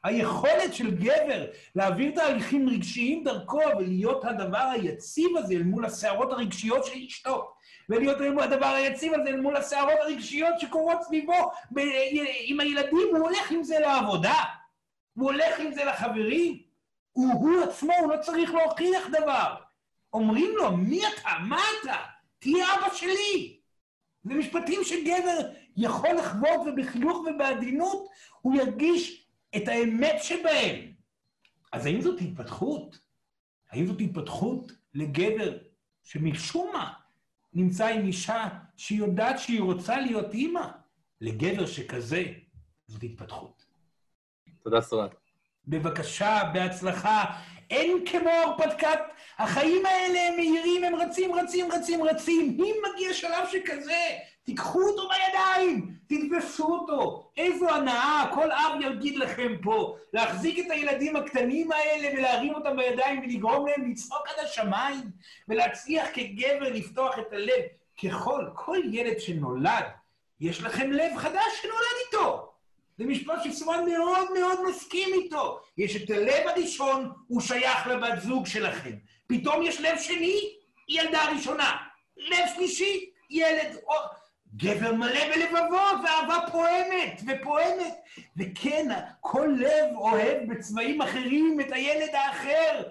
[0.03, 6.85] היכולת של גבר להעביר תהליכים רגשיים דרכו ולהיות הדבר היציב הזה אל מול הסערות הרגשיות
[6.85, 7.51] של אשתו,
[7.91, 11.79] ולהיות הדבר היציב הזה מול הסערות הרגשיות שקורות סביבו ב-
[12.45, 14.43] עם הילדים, הוא הולך עם זה לעבודה,
[15.13, 16.61] הוא הולך עם זה לחברים,
[17.11, 19.55] הוא, הוא עצמו, הוא לא צריך להוכיח דבר.
[20.13, 21.29] אומרים לו, מי אתה?
[21.47, 21.95] מה אתה?
[22.39, 23.59] תהיה אבא שלי.
[24.23, 25.37] זה משפטים שגבר
[25.77, 28.07] יכול לחוות ובחיוך ובעדינות
[28.41, 30.91] הוא ירגיש את האמת שבהם.
[31.73, 32.99] אז האם זאת התפתחות?
[33.69, 35.57] האם זאת התפתחות לגבר
[36.03, 36.93] שמשום מה
[37.53, 38.47] נמצא עם אישה
[38.77, 40.67] שיודעת שהיא רוצה להיות אימא?
[41.21, 42.23] לגבר שכזה,
[42.87, 43.65] זאת התפתחות.
[44.63, 45.07] תודה, סורן.
[45.67, 47.25] בבקשה, בהצלחה.
[47.69, 48.99] אין כמו הרפתקת,
[49.37, 52.57] החיים האלה הם מהירים, הם רצים, רצים, רצים, רצים.
[52.59, 57.31] אם מגיע שלב שכזה, תיקחו אותו בידיים, תתפסו אותו.
[57.37, 63.19] איזו הנאה, כל אב יגיד לכם פה, להחזיק את הילדים הקטנים האלה ולהרים אותם בידיים
[63.19, 65.11] ולגרום להם לצחוק עד השמיים,
[65.47, 67.61] ולהצליח כגבר לפתוח את הלב.
[68.03, 69.83] ככל, כל ילד שנולד,
[70.39, 72.51] יש לכם לב חדש שנולד איתו.
[72.97, 75.59] זה משפט שסורן מאוד מאוד מסכים איתו.
[75.77, 78.91] יש את הלב הראשון, הוא שייך לבת זוג שלכם.
[79.27, 80.53] פתאום יש לב שני,
[80.89, 81.77] ילדה ראשונה.
[82.17, 83.77] לב שלישי, ילד...
[84.55, 88.01] גבר מלא בלבבות, ואהבה פועמת ופועמת.
[88.37, 88.87] וכן,
[89.19, 92.83] כל לב אוהב בצבעים אחרים את הילד האחר.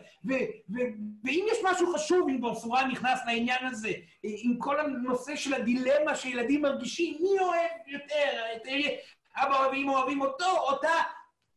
[1.25, 3.93] ואם יש משהו חשוב, אם כבר סורן נכנס לעניין הזה,
[4.23, 8.43] עם כל הנושא של הדילמה שילדים מרגישים, מי אוהב יותר?
[8.57, 8.63] את
[9.37, 10.89] אבא ואמא אוהבים אותו, אותה.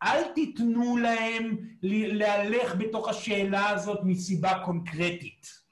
[0.03, 5.63] אל תיתנו להם להלך בתוך השאלה הזאת מסיבה קונקרטית.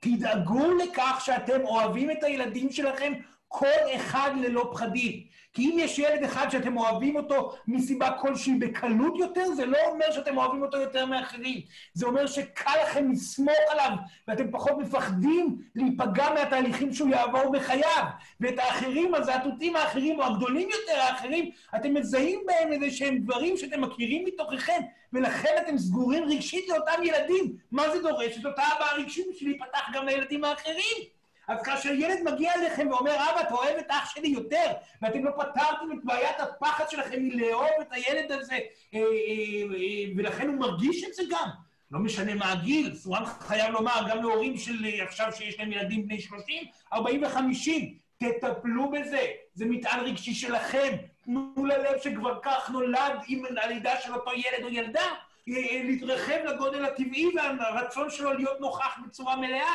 [0.00, 3.12] תדאגו לכך שאתם אוהבים את הילדים שלכם
[3.58, 5.22] כל אחד ללא פחדים.
[5.52, 10.10] כי אם יש ילד אחד שאתם אוהבים אותו מסיבה כלשהי בקלות יותר, זה לא אומר
[10.10, 11.60] שאתם אוהבים אותו יותר מאחרים.
[11.92, 13.90] זה אומר שקל לכם לסמוך עליו,
[14.28, 18.04] ואתם פחות מפחדים להיפגע מהתהליכים שהוא יעבור בחייו.
[18.40, 23.80] ואת האחרים, הזעתותים האחרים, או הגדולים יותר האחרים, אתם מזהים בהם איזה שהם דברים שאתם
[23.80, 24.80] מכירים מתוככם,
[25.12, 27.56] ולכן אתם סגורים רגשית לאותם ילדים.
[27.72, 28.38] מה זה דורש?
[28.38, 31.13] את אותה הבאה רגשית בשביל להיפתח גם לילדים האחרים.
[31.48, 34.66] אז כאשר ילד מגיע אליכם ואומר, אבא, אתה אוהב את אח שלי יותר,
[35.02, 40.48] ואתם לא פתרתם את בעיית הפחד שלכם מלאהוב את הילד הזה, אה, אה, אה, ולכן
[40.48, 41.48] הוא מרגיש את זה גם.
[41.90, 46.20] לא משנה מה הגיל, סורן חייב לומר, גם להורים של עכשיו שיש להם ילדים בני
[46.20, 47.70] 30, 40 ו-50,
[48.18, 50.96] תטפלו בזה, זה מטען רגשי שלכם.
[51.24, 55.06] תנו ללב שכבר כך נולד עם הלידה של אותו ילד או ילדה,
[55.46, 57.26] להתרחב לגודל הטבעי
[57.58, 59.74] והרצון שלו להיות נוכח בצורה מלאה.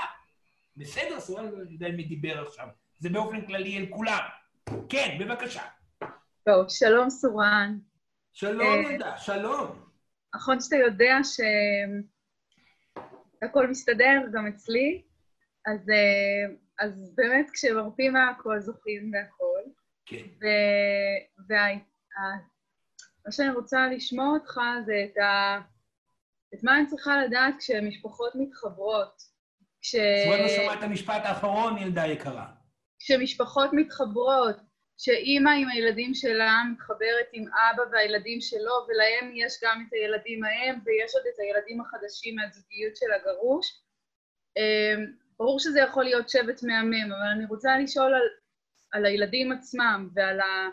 [0.79, 2.67] בסדר, סורן לא יודע מי דיבר עכשיו.
[2.99, 4.23] זה באופן כללי אל כולם.
[4.89, 5.63] כן, בבקשה.
[6.45, 7.77] טוב, שלום סורן.
[8.33, 9.89] שלום, יהודה, שלום.
[10.35, 11.17] נכון שאתה יודע
[13.43, 15.03] שהכל מסתדר, גם אצלי,
[15.65, 16.45] אז, אה,
[16.79, 19.61] אז באמת כשמרפים מהכל זוכים והכל.
[20.05, 20.25] כן.
[21.49, 21.81] ומה
[23.31, 25.61] שאני רוצה לשמוע אותך זה את, ה,
[26.53, 29.28] את מה אני צריכה לדעת כשמשפחות מתחברות.
[29.81, 29.95] כש...
[30.25, 32.45] סורן לא שמע את המשפט האחרון, ילדה יקרה.
[32.99, 34.55] כשמשפחות מתחברות,
[34.97, 40.79] שאימא עם הילדים שלה מתחברת עם אבא והילדים שלו, ולהם יש גם את הילדים ההם,
[40.85, 43.81] ויש עוד את הילדים החדשים מהזוגיות של הגרוש.
[44.57, 45.05] אמ,
[45.39, 48.27] ברור שזה יכול להיות שבט מהמם, אבל אני רוצה לשאול על,
[48.91, 50.69] על הילדים עצמם ועל ה...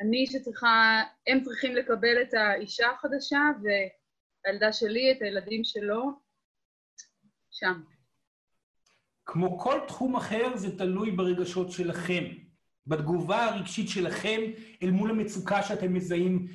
[0.00, 6.02] אני שצריכה, הם צריכים לקבל את האישה החדשה, והילדה שלי, את הילדים שלו,
[7.50, 7.82] שם.
[9.26, 12.24] כמו כל תחום אחר, זה תלוי ברגשות שלכם,
[12.86, 14.40] בתגובה הרגשית שלכם
[14.82, 16.48] אל מול המצוקה שאתם מזהים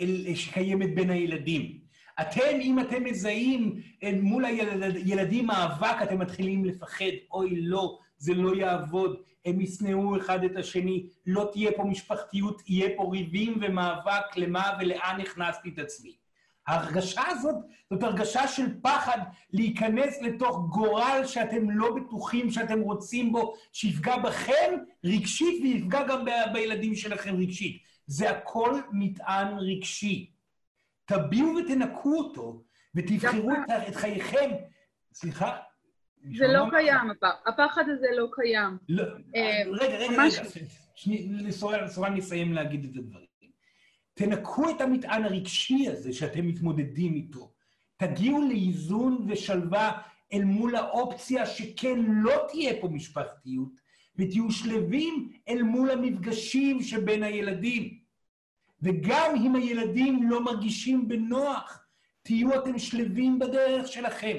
[0.00, 1.80] אל, שקיימת בין הילדים.
[2.20, 8.54] אתם, אם אתם מזהים אל מול הילדים מאבק, אתם מתחילים לפחד, אוי לא, זה לא
[8.54, 14.70] יעבוד, הם ישנאו אחד את השני, לא תהיה פה משפחתיות, יהיה פה ריבים ומאבק למה
[14.80, 16.19] ולאן הכנסתי את עצמי.
[16.66, 17.56] ההרגשה הזאת
[17.90, 19.18] זאת הרגשה של פחד
[19.52, 26.52] להיכנס לתוך גורל שאתם לא בטוחים שאתם רוצים בו, שיפגע בכם רגשית ויפגע גם ב-
[26.52, 27.82] בילדים שלכם רגשית.
[28.06, 30.30] זה הכל מטען רגשי.
[31.04, 32.62] תביעו ותנקו אותו,
[32.94, 34.50] ותבחרו את, את חייכם.
[35.14, 35.56] סליחה?
[36.38, 37.10] זה לא קיים,
[37.46, 38.78] הפחד הזה לא קיים.
[38.88, 39.04] לא,
[39.36, 40.42] אה, רגע, רגע, רגע.
[41.30, 43.29] לסורן נסיים להגיד את הדברים.
[44.20, 47.52] תנקו את המטען הרגשי הזה שאתם מתמודדים איתו.
[47.96, 50.02] תגיעו לאיזון ושלווה
[50.32, 53.72] אל מול האופציה שכן לא תהיה פה משפחתיות,
[54.16, 57.98] ותהיו שלווים אל מול המפגשים שבין הילדים.
[58.82, 61.84] וגם אם הילדים לא מרגישים בנוח,
[62.22, 64.36] תהיו אתם שלווים בדרך שלכם.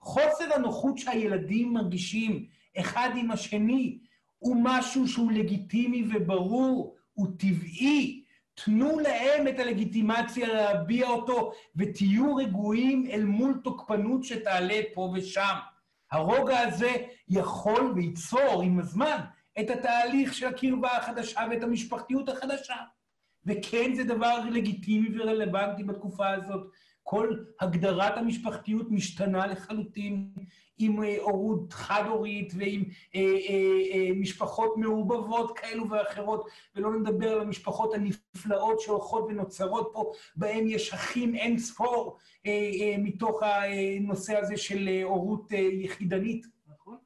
[0.00, 2.46] חוסר הנוחות שהילדים מרגישים
[2.78, 3.98] אחד עם השני
[4.38, 8.19] הוא משהו שהוא לגיטימי וברור, הוא טבעי,
[8.54, 15.54] תנו להם את הלגיטימציה להביע אותו, ותהיו רגועים אל מול תוקפנות שתעלה פה ושם.
[16.12, 16.92] הרוגע הזה
[17.28, 19.18] יכול וייצור עם הזמן
[19.60, 22.76] את התהליך של הקרבה החדשה ואת המשפחתיות החדשה.
[23.46, 26.70] וכן, זה דבר לגיטימי ורלוונטי בתקופה הזאת.
[27.02, 30.30] כל הגדרת המשפחתיות משתנה לחלוטין
[30.78, 32.84] עם אה, הורות חד-הורית ועם
[33.14, 33.54] אה, אה,
[33.94, 40.92] אה, משפחות מעובבות כאלו ואחרות, ולא נדבר על המשפחות הנפלאות שהולכות ונוצרות פה, בהן יש
[40.92, 46.96] אחים אין ספור אה, אה, מתוך הנושא הזה של אה, הורות אה, יחידנית, נכון?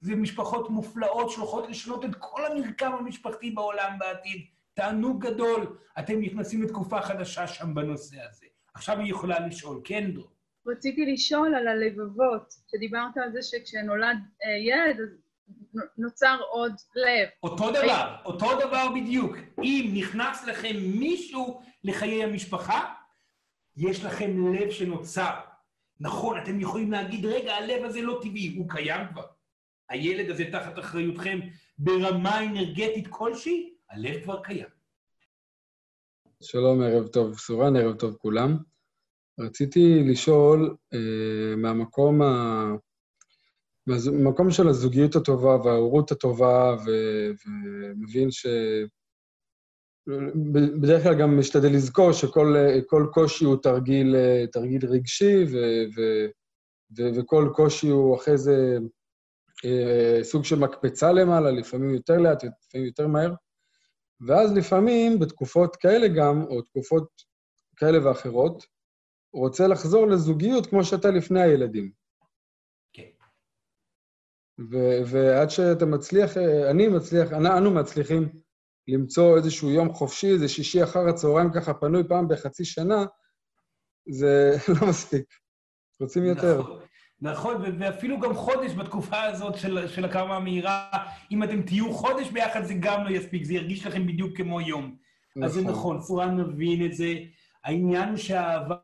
[0.00, 4.44] זה משפחות מופלאות שהולכות לשנות את כל המרקם המשפחתי בעולם בעתיד.
[4.74, 8.46] תענוג גדול, אתם נכנסים לתקופה חדשה שם בנושא הזה.
[8.74, 10.30] עכשיו היא יכולה לשאול, כן, דור?
[10.66, 15.08] רציתי לשאול על הלבבות, שדיברת על זה שכשנולד אה, ילד, אז
[15.98, 17.28] נוצר עוד לב.
[17.42, 19.36] אותו דבר, אותו דבר בדיוק.
[19.62, 22.94] אם נכנס לכם מישהו לחיי המשפחה,
[23.76, 25.40] יש לכם לב שנוצר.
[26.00, 29.26] נכון, אתם יכולים להגיד, רגע, הלב הזה לא טבעי, הוא קיים כבר.
[29.88, 31.40] הילד הזה תחת אחריותכם
[31.78, 34.66] ברמה אנרגטית כלשהי, הלב כבר קיים.
[36.44, 38.56] שלום, ערב טוב, סורן, ערב טוב כולם.
[39.40, 42.72] רציתי לשאול אה, מהמקום, ה...
[43.86, 46.90] מהמקום של הזוגיות הטובה וההורות הטובה, ו...
[47.46, 48.46] ומבין ש...
[50.82, 54.16] בדרך כלל גם משתדל לזכור שכל קושי הוא תרגיל,
[54.52, 55.56] תרגיל רגשי, ו...
[55.96, 56.26] ו...
[56.96, 57.02] ו...
[57.16, 58.78] וכל קושי הוא אחרי זה
[59.64, 63.34] אה, סוג של מקפצה למעלה, לפעמים יותר לאט, לפעמים יותר מהר.
[64.26, 67.08] ואז לפעמים, בתקופות כאלה גם, או תקופות
[67.76, 68.64] כאלה ואחרות,
[69.34, 71.90] רוצה לחזור לזוגיות כמו שהייתה לפני הילדים.
[72.92, 73.10] כן.
[74.70, 76.36] ו- ועד שאתה מצליח,
[76.70, 78.28] אני מצליח, אנו מצליחים
[78.88, 83.04] למצוא איזשהו יום חופשי, איזה שישי אחר הצהריים ככה פנוי פעם בחצי שנה,
[84.08, 84.50] זה
[84.80, 85.24] לא מספיק.
[86.00, 86.60] רוצים יותר.
[86.60, 86.83] נכון,
[87.24, 90.88] נכון, ואפילו גם חודש בתקופה הזאת של, של הקרמה המהירה,
[91.30, 94.96] אם אתם תהיו חודש ביחד זה גם לא יספיק, זה ירגיש לכם בדיוק כמו יום.
[95.30, 95.42] נכון.
[95.44, 97.14] אז זה נכון, נכון פורן מבין את זה.
[97.64, 98.78] העניין הוא שהאהבה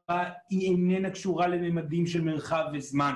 [0.51, 3.15] היא איננה קשורה לממדים של מרחב וזמן.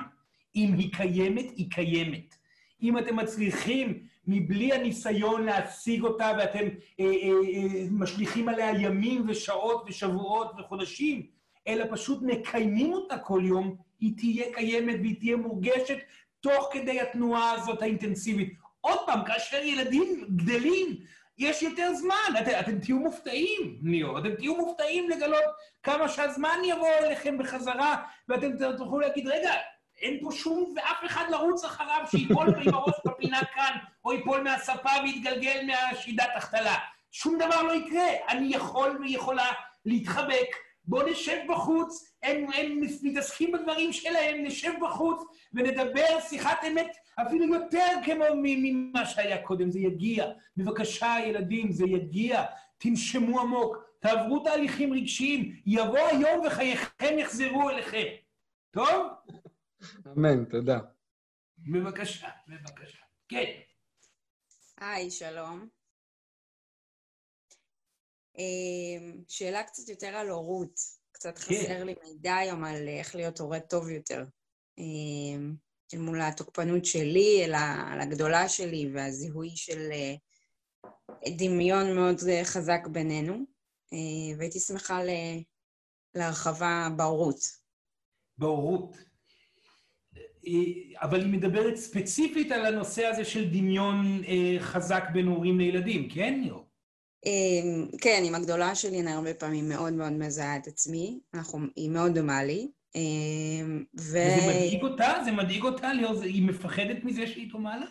[0.55, 2.35] אם היא קיימת, היא קיימת.
[2.81, 6.67] אם אתם מצליחים, מבלי הניסיון להשיג אותה, ואתם
[6.99, 11.25] אה, אה, אה, משליכים עליה ימים ושעות ושבועות וחודשים,
[11.67, 15.97] אלא פשוט מקיימים אותה כל יום, היא תהיה קיימת והיא תהיה מורגשת
[16.39, 18.53] תוך כדי התנועה הזאת האינטנסיבית.
[18.81, 20.97] עוד פעם, כאשר ילדים גדלים,
[21.37, 22.41] יש יותר זמן.
[22.41, 25.43] את, אתם תהיו מופתעים, ניאו, אתם תהיו מופתעים לגלות
[25.83, 27.95] כמה שהזמן יבוא אליכם בחזרה,
[28.29, 29.53] ואתם תוכלו להגיד, רגע,
[30.01, 34.89] אין פה שום ואף אחד לרוץ אחריו שיפול עם הראש בפינה כאן, או ייפול מהספה
[35.03, 36.75] ויתגלגל מהשידת החתלה.
[37.11, 38.07] שום דבר לא יקרה.
[38.29, 39.51] אני יכול ויכולה
[39.85, 40.47] להתחבק
[40.87, 45.21] בואו נשב בחוץ, הם, הם מתעסקים בדברים שלהם, נשב בחוץ
[45.53, 50.25] ונדבר שיחת אמת אפילו יותר כמו ממה שהיה קודם, זה יגיע.
[50.57, 52.43] בבקשה, ילדים, זה יגיע.
[52.77, 58.05] תנשמו עמוק, תעברו תהליכים רגשיים, יבוא היום וחייכם יחזרו אליכם.
[58.71, 59.07] טוב?
[60.07, 60.79] אמן, תודה.
[61.57, 62.97] בבקשה, בבקשה.
[63.29, 63.51] כן.
[64.77, 65.67] היי, שלום.
[68.37, 71.04] אמ, שאלה קצת יותר על הורות.
[71.25, 71.55] קצת כן.
[71.55, 74.25] חסר לי מידע היום על איך להיות הורה טוב יותר.
[74.77, 75.55] אמ,
[75.93, 80.15] אל מול התוקפנות שלי, אל הגדולה שלי והזיהוי של אה,
[81.37, 83.33] דמיון מאוד אה, חזק בינינו,
[83.93, 84.99] אה, והייתי שמחה
[86.15, 87.39] להרחבה בהורות.
[88.37, 88.97] בהורות.
[90.95, 94.21] אבל היא מדברת ספציפית על הנושא הזה של דמיון
[94.59, 96.69] חזק בין הורים לילדים, כן, ליאור?
[97.25, 101.89] אמ, כן, עם הגדולה שלי אני הרבה פעמים מאוד מאוד מזהה את עצמי, אנחנו, היא
[101.89, 102.71] מאוד דומה לי.
[102.95, 104.01] אמ, ו...
[104.01, 105.13] וזה מדאיג אותה?
[105.25, 105.89] זה מדאיג אותה?
[106.23, 107.85] היא מפחדת מזה שהיא דומה לה?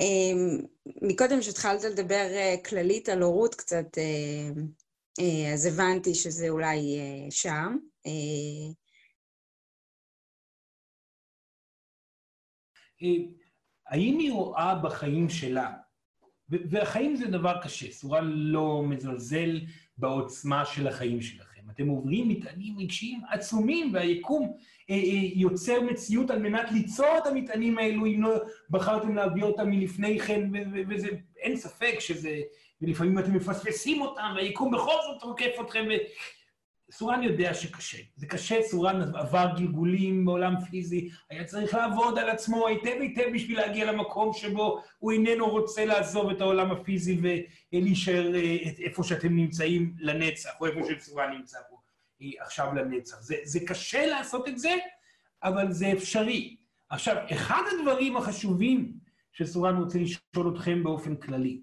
[0.00, 0.58] אמ,
[1.02, 7.76] מקודם כשהתחלת לדבר אה, כללית על הורות קצת, אה, אז הבנתי שזה אולי אה, שם.
[13.86, 15.72] האם היא רואה בחיים שלה
[16.52, 19.60] והחיים זה דבר קשה, סורה לא מזלזל
[19.98, 21.52] בעוצמה של החיים שלכם.
[21.74, 24.56] אתם עוברים מטענים רגשיים עצומים, והיקום
[24.90, 28.34] אה, אה, יוצר מציאות על מנת ליצור את המטענים האלו, אם לא
[28.70, 30.50] בחרתם להביא אותם מלפני כן,
[30.88, 32.40] וזה, אין ספק שזה,
[32.82, 35.88] ולפעמים אתם מפספסים אותם, והיקום בכל זאת תוקף אתכם,
[36.92, 37.98] סורן יודע שקשה.
[38.16, 43.58] זה קשה, סורן עבר גלגולים בעולם פיזי, היה צריך לעבוד על עצמו היטב היטב בשביל
[43.58, 47.20] להגיע למקום שבו הוא איננו רוצה לעזוב את העולם הפיזי
[47.72, 51.76] ולהישאר אה, איפה שאתם נמצאים לנצח, או איפה שסורן נמצא פה
[52.22, 53.20] אה, עכשיו לנצח.
[53.20, 54.74] זה, זה קשה לעשות את זה,
[55.42, 56.56] אבל זה אפשרי.
[56.88, 58.92] עכשיו, אחד הדברים החשובים
[59.32, 61.60] שסורן רוצה לשאול אתכם באופן כללי,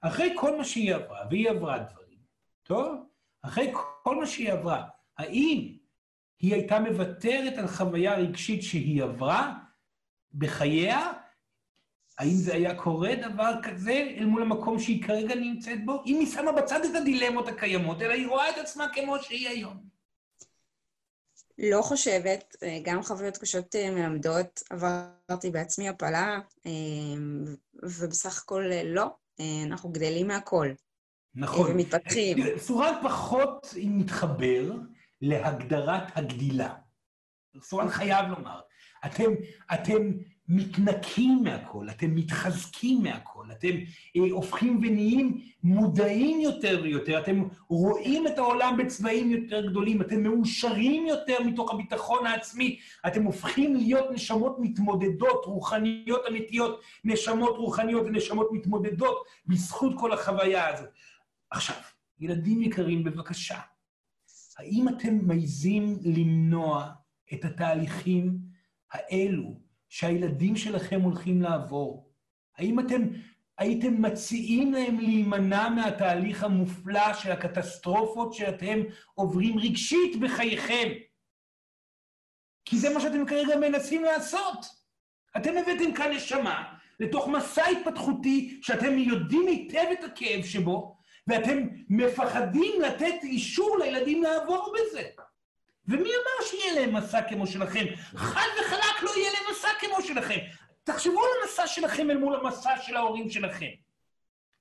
[0.00, 2.03] אחרי כל מה שהיא עברה, והיא עברה דברים,
[2.64, 3.06] טוב?
[3.42, 4.84] אחרי כל מה שהיא עברה,
[5.18, 5.76] האם
[6.38, 9.54] היא הייתה מוותרת על חוויה רגשית שהיא עברה
[10.34, 11.12] בחייה?
[12.18, 16.02] האם זה היה קורה דבר כזה אל מול המקום שהיא כרגע נמצאת בו?
[16.06, 19.94] אם היא שמה בצד את הדילמות הקיימות, אלא היא רואה את עצמה כמו שהיא היום.
[21.58, 26.72] לא חושבת, גם חוויות קשות אה, מלמדות, עברתי בעצמי הפלה, אה,
[27.82, 29.06] ובסך הכל אה, לא,
[29.66, 30.68] אנחנו גדלים מהכל.
[31.36, 31.70] נכון.
[31.70, 32.38] ומתפתחים.
[32.56, 34.72] סורן פחות מתחבר
[35.22, 36.74] להגדרת הגדילה.
[37.60, 38.60] סורן חייב לומר,
[39.06, 39.32] אתם,
[39.74, 40.12] אתם
[40.48, 43.68] מתנקים מהכל, אתם מתחזקים מהכל, אתם
[44.16, 51.06] אה, הופכים ונהיים מודעים יותר ויותר, אתם רואים את העולם בצבעים יותר גדולים, אתם מאושרים
[51.06, 59.24] יותר מתוך הביטחון העצמי, אתם הופכים להיות נשמות מתמודדות, רוחניות אמיתיות, נשמות רוחניות ונשמות מתמודדות
[59.46, 60.88] בזכות כל החוויה הזאת.
[61.54, 61.76] עכשיו,
[62.18, 63.60] ילדים יקרים, בבקשה,
[64.58, 66.92] האם אתם מעיזים למנוע
[67.34, 68.38] את התהליכים
[68.92, 72.12] האלו שהילדים שלכם הולכים לעבור?
[72.56, 73.02] האם אתם
[73.58, 78.78] הייתם מציעים להם להימנע מהתהליך המופלא של הקטסטרופות שאתם
[79.14, 80.88] עוברים רגשית בחייכם?
[82.64, 84.66] כי זה מה שאתם כרגע מנסים לעשות.
[85.36, 91.58] אתם הבאתם כאן נשמה לתוך מסע התפתחותי שאתם יודעים היטב את הכאב שבו, ואתם
[91.88, 95.02] מפחדים לתת אישור לילדים לעבור בזה.
[95.88, 97.84] ומי אמר שיהיה להם מסע כמו שלכם?
[98.16, 100.38] חד וחלק לא יהיה להם מסע כמו שלכם.
[100.84, 103.66] תחשבו על המסע שלכם אל מול המסע של ההורים שלכם.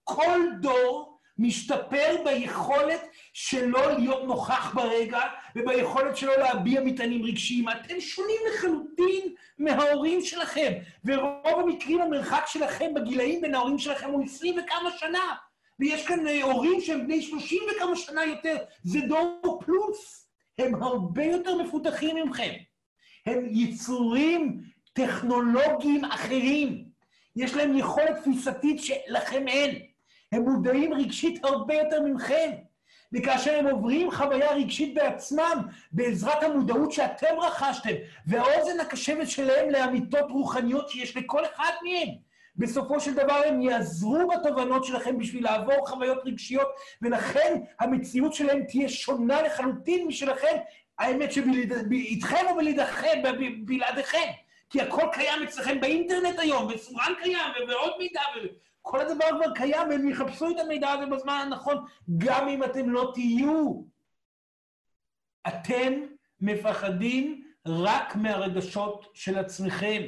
[0.03, 3.01] כל דור משתפר ביכולת
[3.34, 5.22] שלו להיות נוכח ברגע
[5.55, 7.70] וביכולת שלו להביע מטענים רגשיים.
[7.70, 10.74] אתם שונים לחלוטין מההורים שלכם,
[11.05, 15.36] ורוב המקרים המרחק שלכם בגילאים בין ההורים שלכם הוא עשרים וכמה שנה.
[15.80, 20.30] ויש כאן אה, הורים שהם בני שלושים וכמה שנה יותר, זה דור פלוס.
[20.57, 22.53] הם הרבה יותר מפותחים ממכם.
[23.26, 24.61] הם יצורים
[24.93, 26.86] טכנולוגיים אחרים.
[27.36, 29.82] יש להם יכולת תפיסתית שלכם אין.
[30.32, 32.51] הם מודעים רגשית הרבה יותר ממכם.
[33.13, 37.93] וכאשר הם עוברים חוויה רגשית בעצמם, בעזרת המודעות שאתם רכשתם,
[38.28, 42.15] והאוזן הקשבת שלהם לאמיתות רוחניות שיש לכל אחד מהם,
[42.56, 46.68] בסופו של דבר הם יעזרו בתובנות שלכם בשביל לעבור חוויות רגשיות,
[47.01, 50.58] ולכן המציאות שלהם תהיה שונה לחלוטין משלכם,
[50.99, 52.56] האמת שאיתכם או
[53.66, 54.32] בלעדיכם.
[54.70, 58.22] כי הכל קיים אצלכם באינטרנט היום, וסורן קיים, ועוד מידע,
[58.82, 61.86] כל הדבר כבר קיים, והם יחפשו את המידע הזה בזמן הנכון,
[62.18, 63.84] גם אם אתם לא תהיו.
[65.47, 65.93] אתם
[66.41, 70.01] מפחדים רק מהרגשות של עצמכם.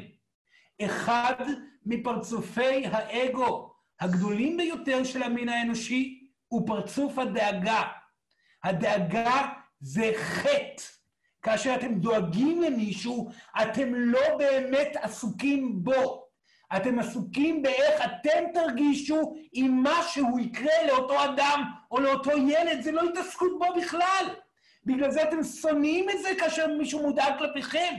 [0.82, 1.46] אחד
[1.86, 7.84] מפרצופי האגו הגדולים ביותר של המין האנושי הוא פרצוף הדאגה.
[8.64, 9.48] הדאגה
[9.80, 10.84] זה חטא.
[11.42, 13.30] כאשר אתם דואגים למישהו,
[13.62, 16.26] אתם לא באמת עסוקים בו.
[16.78, 23.02] אתם עסוקים באיך אתם תרגישו אם משהו יקרה לאותו אדם או לאותו ילד, זה לא
[23.10, 24.26] התעסקות בו בכלל.
[24.86, 27.94] בגלל זה אתם שונאים את זה כאשר מישהו מודאג כלפיכם.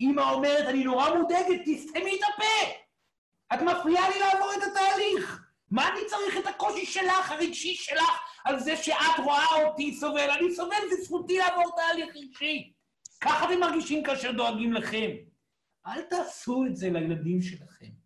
[0.00, 2.72] אמא אומרת, אני נורא מודאגת, תסתמי את הפה.
[3.54, 5.42] את מפריעה לי לעבור את התהליך.
[5.70, 10.30] מה אני צריך את הקושי שלך, הרגשי שלך, על זה שאת רואה אותי סובל?
[10.30, 12.72] אני סובל, זה זכותי לעבור תהליך רגשי.
[13.20, 15.10] ככה אתם מרגישים כאשר דואגים לכם.
[15.86, 18.02] אל תעשו את זה לילדים שלכם.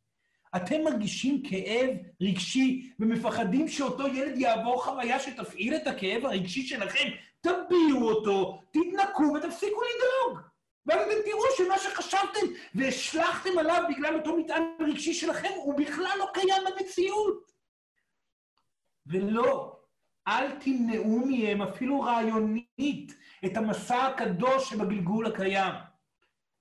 [0.56, 1.90] אתם מרגישים כאב
[2.20, 7.08] רגשי ומפחדים שאותו ילד יעבור חוויה שתפעיל את הכאב הרגשי שלכם,
[7.40, 10.40] תביעו אותו, תתנקו ותפסיקו לדאוג.
[10.86, 16.26] ואז אתם תראו שמה שחשבתם והשלכתם עליו בגלל אותו מטען רגשי שלכם, הוא בכלל לא
[16.34, 17.52] קיים במציאות.
[19.06, 19.80] ולא,
[20.28, 23.14] אל תמנעו מהם אפילו רעיונית
[23.44, 25.74] את המסע הקדוש שבגלגול הקיים.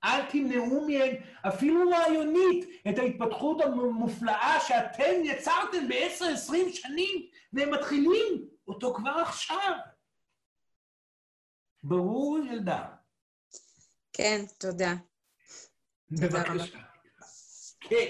[0.04, 1.16] אל תמנעו מהם
[1.48, 9.74] אפילו רעיונית את ההתפתחות המופלאה שאתם יצרתם בעשר, עשרים שנים, והם מתחילים אותו כבר עכשיו.
[11.84, 12.95] ברור, ילדה?
[14.18, 14.94] כן, תודה.
[16.12, 16.78] בבקשה.
[17.82, 18.06] כן.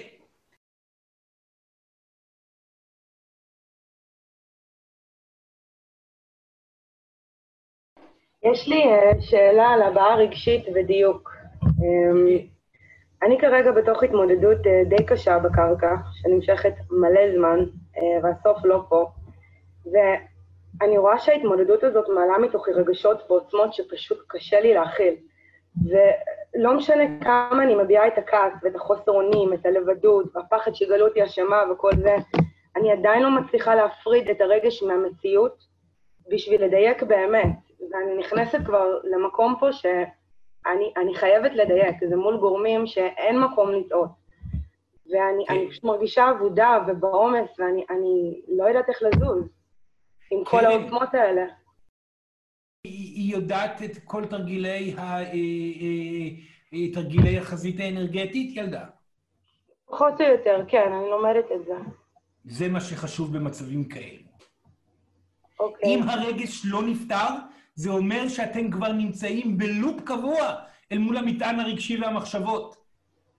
[8.43, 11.31] יש לי אה, שאלה על הבעה רגשית ודיוק.
[11.63, 12.37] אמ,
[13.23, 17.59] אני כרגע בתוך התמודדות אה, די קשה בקרקע, שנמשכת מלא זמן,
[17.97, 19.09] אה, והסוף לא פה,
[19.85, 25.15] ואני רואה שההתמודדות הזאת מעלה מתוכי רגשות ועוצמות שפשוט קשה לי להכיל.
[25.83, 31.23] ולא משנה כמה אני מביעה את הכעס ואת החוסר אונים, את הלבדות, והפחד שיגלו אותי
[31.23, 32.15] אשמה וכל זה,
[32.75, 35.63] אני עדיין לא מצליחה להפריד את הרגש מהמציאות
[36.31, 37.55] בשביל לדייק באמת.
[37.91, 44.25] ואני נכנסת כבר למקום פה שאני חייבת לדייק, זה מול גורמים שאין מקום לטעות.
[45.11, 45.69] ואני.
[45.69, 49.49] פשוט מרגישה אבודה ובעומס, ואני לא יודעת איך לזוז
[50.31, 50.65] עם כל כן.
[50.65, 51.45] העוצמות האלה.
[52.87, 55.27] היא יודעת את כל תרגילי, ה, אה, אה,
[56.73, 58.85] אה, תרגילי החזית האנרגטית, ילדה?
[59.85, 61.73] פחות או יותר, כן, אני לומדת את זה.
[62.45, 64.25] זה מה שחשוב במצבים כאלה.
[65.59, 65.89] אוקיי.
[65.89, 67.27] אם הרגש לא נפתר,
[67.75, 70.53] זה אומר שאתם כבר נמצאים בלופ קבוע
[70.91, 72.75] אל מול המטען הרגשי והמחשבות.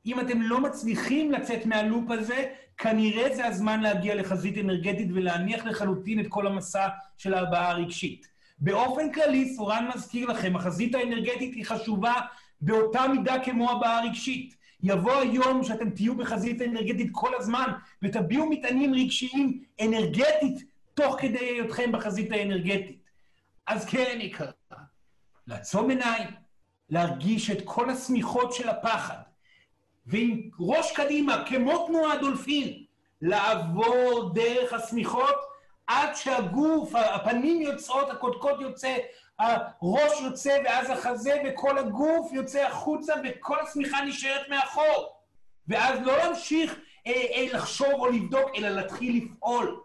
[0.07, 2.45] אם אתם לא מצליחים לצאת מהלופ הזה,
[2.79, 6.89] כנראה זה הזמן להגיע לחזית אנרגטית ולהניח לחלוטין את כל המסע
[7.19, 8.36] של ההבעה הרגשית.
[8.59, 12.15] באופן כללי, סורן מזכיר לכם, החזית האנרגטית היא חשובה
[12.61, 14.57] באותה מידה כמו הבעה רגשית.
[14.83, 21.93] יבוא היום שאתם תהיו בחזית אנרגטית כל הזמן ותביעו מטענים רגשיים אנרגטית תוך כדי היותכם
[21.93, 22.99] בחזית האנרגטית.
[23.67, 24.51] אז כן, יקרה,
[25.47, 26.29] לעצום עיניים,
[26.91, 29.19] להרגיש את כל השמיכות של הפחד,
[30.07, 32.85] ועם ראש קדימה, כמו תנועת דולפין,
[33.23, 35.35] לעבור דרך השמיכות
[35.87, 38.97] עד שהגוף, הפנים יוצאות, הקודקוד יוצא,
[39.39, 45.17] הראש יוצא ואז החזה וכל הגוף יוצא החוצה וכל השמיכה נשארת מאחור.
[45.69, 46.75] ואז לא להמשיך
[47.07, 49.81] אה, אה, לחשוב או לבדוק, אלא להתחיל לפעול.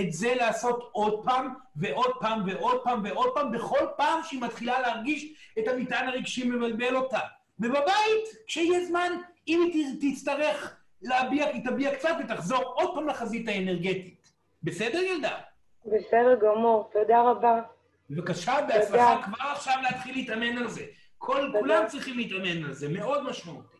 [0.00, 4.80] את זה לעשות עוד פעם ועוד פעם ועוד פעם ועוד פעם, בכל פעם שהיא מתחילה
[4.80, 7.18] להרגיש את המטען הרגשי מבלבל אותה.
[7.58, 9.12] ובבית, כשיהיה זמן,
[9.48, 14.23] אם היא תצטרך להביע, היא תביע קצת ותחזור עוד פעם לחזית האנרגטית.
[14.64, 15.40] בסדר, ילדה?
[15.84, 17.62] בסדר גמור, תודה רבה.
[18.10, 20.84] בבקשה, בהצלחה כבר עכשיו להתחיל להתאמן על זה.
[21.18, 23.76] כל, כולם צריכים להתאמן על זה, מאוד משמעותי.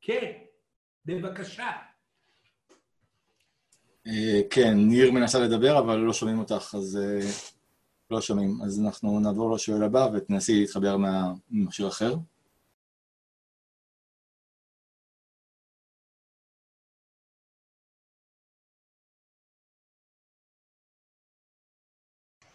[0.00, 0.32] כן,
[1.04, 1.70] בבקשה.
[4.06, 7.28] אה, כן, ניר מנסה לדבר, אבל לא שומעים אותך, אז אה,
[8.10, 8.58] לא שומעים.
[8.64, 10.96] אז אנחנו נעבור לשואל הבא ותנסי להתחבר
[11.50, 12.14] ממכשיר אחר.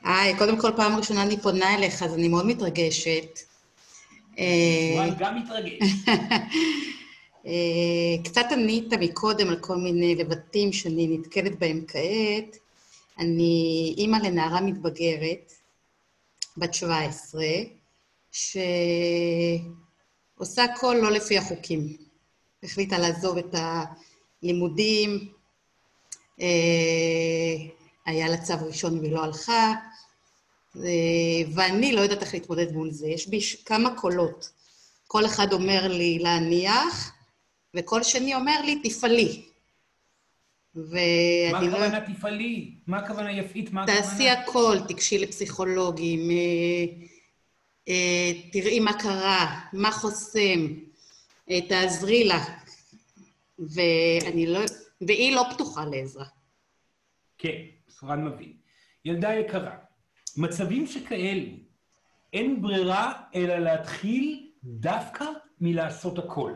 [0.04, 3.40] היי, קודם כל, פעם ראשונה אני פונה אליך, אז אני מאוד מתרגשת.
[4.40, 5.80] אה, גם מתרגש.
[7.46, 12.58] אה, קצת ענית מקודם על כל מיני לבטים שאני נתקלת בהם כעת.
[13.20, 15.54] אני אימא לנערה מתבגרת,
[16.58, 17.46] בת 17,
[18.32, 18.64] שעושה
[20.64, 21.98] הכל לא לפי החוקים.
[22.64, 23.56] החליטה לעזוב את
[24.44, 25.28] הלימודים,
[26.42, 26.48] אה,
[28.10, 29.74] היה לה צו ראשון והיא לא הלכה,
[31.54, 33.08] ואני לא יודעת איך להתמודד מול זה.
[33.08, 34.50] יש בי כמה קולות.
[35.08, 37.14] כל אחד אומר לי להניח,
[37.74, 39.42] וכל שני אומר לי, תפעלי.
[40.76, 41.80] ואני לא...
[41.80, 42.72] מה הכוונה תפעלי?
[42.88, 43.74] מה הכוונה יפית?
[43.74, 44.02] מה הכוונה?
[44.02, 46.36] תעשי הכל, תיגשי לפסיכולוגים, אה,
[47.90, 50.68] אה, תראי מה קרה, מה חוסם,
[51.50, 52.46] אה, תעזרי לה.
[53.60, 54.60] ואני לא...
[55.02, 56.26] והיא לא פתוחה לעזרה.
[57.40, 57.58] כן,
[57.90, 58.54] סורן מבין.
[59.06, 59.76] ילדה יקרה,
[60.38, 61.52] מצבים שכאלו,
[62.34, 65.26] אין ברירה אלא להתחיל דווקא
[65.62, 66.54] מלעשות הכל.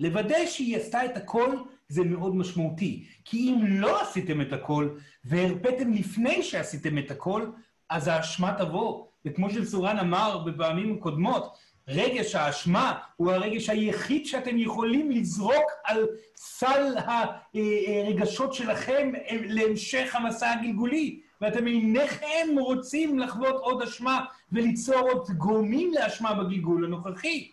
[0.00, 1.56] לוודא שהיא עשתה את הכל
[1.88, 3.06] זה מאוד משמעותי.
[3.24, 7.50] כי אם לא עשיתם את הכל, והרפאתם לפני שעשיתם את הכל,
[7.90, 9.06] אז האשמה תבוא.
[9.24, 11.58] וכמו שסורן אמר בפעמים קודמות,
[11.88, 16.06] רגש האשמה הוא הרגש היחיד שאתם יכולים לזרוק על
[16.36, 21.20] סל הרגשות שלכם להמשך המסע הגלגולי.
[21.40, 27.50] ואתם אינכם רוצים לחוות עוד אשמה וליצור עוד גורמים לאשמה בגלגול הנוכחי.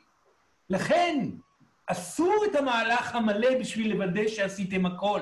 [0.69, 1.29] לכן,
[1.87, 5.19] עשו את המהלך המלא בשביל לוודא שעשיתם הכל.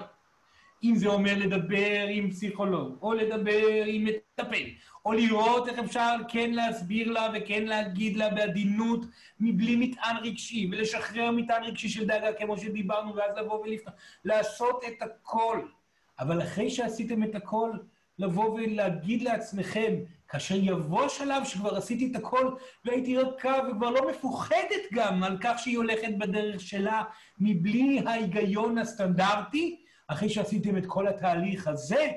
[0.84, 4.64] אם זה אומר לדבר עם פסיכולוג, או לדבר עם מטפל,
[5.06, 9.06] או לראות איך אפשר כן להסביר לה וכן להגיד לה בעדינות,
[9.40, 13.94] מבלי מטען רגשי, ולשחרר מטען רגשי של דאגה כמו שדיברנו, ואז לבוא ולפתוח,
[14.26, 15.62] לעשות את הכל.
[16.20, 17.72] אבל אחרי שעשיתם את הכל,
[18.20, 19.96] לבוא ולהגיד לעצמכם,
[20.28, 22.56] כאשר יבוא שלב שכבר עשיתי את הכל
[22.86, 27.04] והייתי רכה וכבר לא מפוחדת גם על כך שהיא הולכת בדרך שלה
[27.40, 29.82] מבלי ההיגיון הסטנדרטי,
[30.14, 32.08] אחרי שעשיתם את כל התהליך הזה,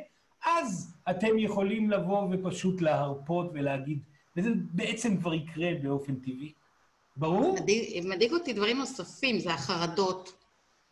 [0.46, 3.98] אז אתם יכולים לבוא ופשוט להרפות ולהגיד,
[4.36, 6.52] וזה בעצם כבר יקרה באופן טבעי.
[7.16, 7.54] ברור?
[7.60, 10.32] מדאיג, מדאיג אותי דברים נוספים, זה החרדות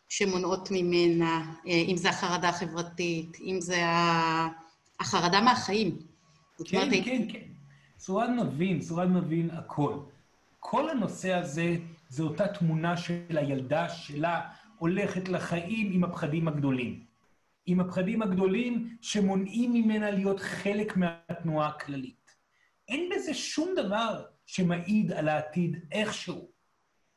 [0.09, 3.83] שמונעות ממנה, אה, אם זה החרדה החברתית, אם זה
[5.01, 5.99] החרדה מהחיים.
[6.65, 7.47] כן, כן, כן.
[7.99, 9.95] סורן מבין, סורן מבין הכל.
[10.61, 11.77] כל הנושא הזה
[12.09, 14.41] זה אותה תמונה של הילדה שלה
[14.83, 17.05] הולכת לחיים עם הפחדים הגדולים.
[17.67, 22.31] עם הפחדים הגדולים שמונעים ממנה להיות חלק מהתנועה הכללית.
[22.89, 26.49] אין בזה שום דבר שמעיד על העתיד איכשהו.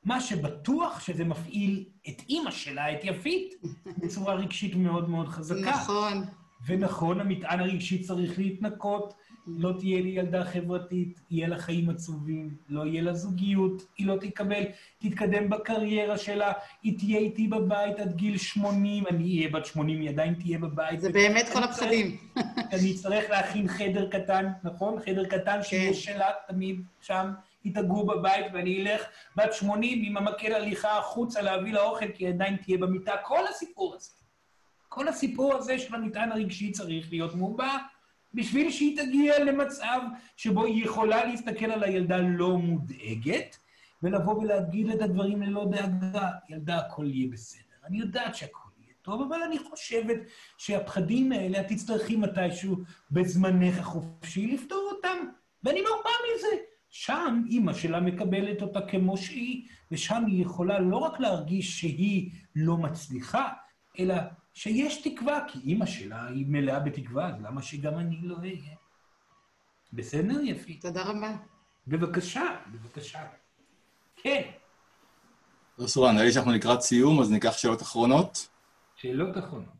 [0.03, 3.53] מה שבטוח שזה מפעיל את אימא שלה, את יפית,
[3.97, 5.72] בצורה רגשית מאוד מאוד חזקה.
[5.72, 6.24] נכון.
[6.66, 9.13] ונכון, המטען הרגשי צריך להתנקות,
[9.47, 14.15] לא תהיה לי ילדה חברתית, יהיה לה חיים עצובים, לא יהיה לה זוגיות, היא לא
[14.21, 14.63] תקבל,
[14.99, 20.09] תתקדם בקריירה שלה, היא תהיה איתי בבית עד גיל 80, אני אהיה בת 80, היא
[20.09, 21.01] עדיין תהיה בבית.
[21.01, 22.17] זה באמת כל הפחדים.
[22.73, 24.99] אני אצטרך להכין חדר קטן, נכון?
[24.99, 25.99] חדר קטן שיהיה כן.
[25.99, 27.31] שלה תמיד שם,
[27.63, 29.01] היא תגור בבית ואני אלך
[29.35, 33.11] בת 80 עם המקל הליכה החוצה להביא לה אוכל, כי היא עדיין תהיה במיטה.
[33.23, 34.09] כל הסיפור הזה.
[34.89, 37.77] כל הסיפור הזה של המטען הרגשי צריך להיות מובע,
[38.36, 39.99] בשביל שהיא תגיע למצב
[40.38, 43.57] שבו היא יכולה להסתכל על הילדה לא מודאגת,
[44.03, 47.75] ולבוא ולהגיד את הדברים ללא דאגה, ילדה, הכל יהיה בסדר.
[47.86, 50.17] אני יודעת שהכל יהיה טוב, אבל אני חושבת
[50.57, 52.77] שהפחדים האלה, את תצטרכי מתישהו
[53.11, 55.17] בזמנך החופשי לפתור אותם,
[55.63, 56.57] ואני מרפה מזה.
[56.89, 62.77] שם אימא שלה מקבלת אותה כמו שהיא, ושם היא יכולה לא רק להרגיש שהיא לא
[62.77, 63.49] מצליחה,
[63.99, 64.15] אלא
[64.55, 68.75] שיש תקווה, כי אימא שלה היא מלאה בתקווה, אז למה שגם אני לא אהיה?
[69.93, 70.79] בסדר, יפי?
[70.79, 71.37] תודה רבה.
[71.87, 72.41] בבקשה,
[72.71, 73.27] בבקשה.
[74.15, 74.51] כן.
[75.79, 78.49] לא סורן, נראה לי שאנחנו לקראת סיום, אז ניקח שאלות אחרונות.
[78.95, 79.75] שאלות אחרונות.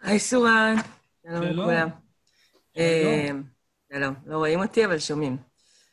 [0.00, 0.74] היי סורן,
[1.22, 1.88] שלום לכולם.
[3.92, 5.36] שלום, לא רואים אותי, אבל שומעים.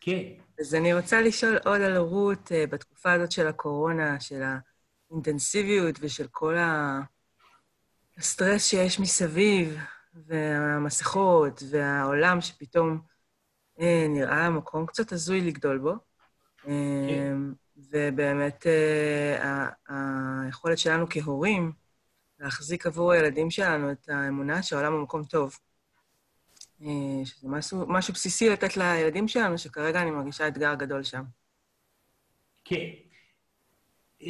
[0.01, 0.42] כן.
[0.63, 4.41] אז אני רוצה לשאול עוד על הורות אה, בתקופה הזאת של הקורונה, של
[5.11, 6.55] האינטנסיביות ושל כל
[8.17, 9.77] הסטרס שיש מסביב,
[10.13, 13.01] והמסכות, והעולם שפתאום
[13.79, 15.93] אה, נראה מקום קצת הזוי לגדול בו.
[16.63, 17.37] כן.
[17.91, 19.69] ובאמת אה,
[20.45, 21.71] היכולת שלנו כהורים
[22.39, 25.57] להחזיק עבור הילדים שלנו את האמונה שהעולם הוא מקום טוב.
[26.85, 31.23] אה, שזה משהו, משהו בסיסי לתת לילדים שלנו, שכרגע אני מרגישה אתגר גדול שם.
[32.65, 32.85] כן.
[34.21, 34.27] אה,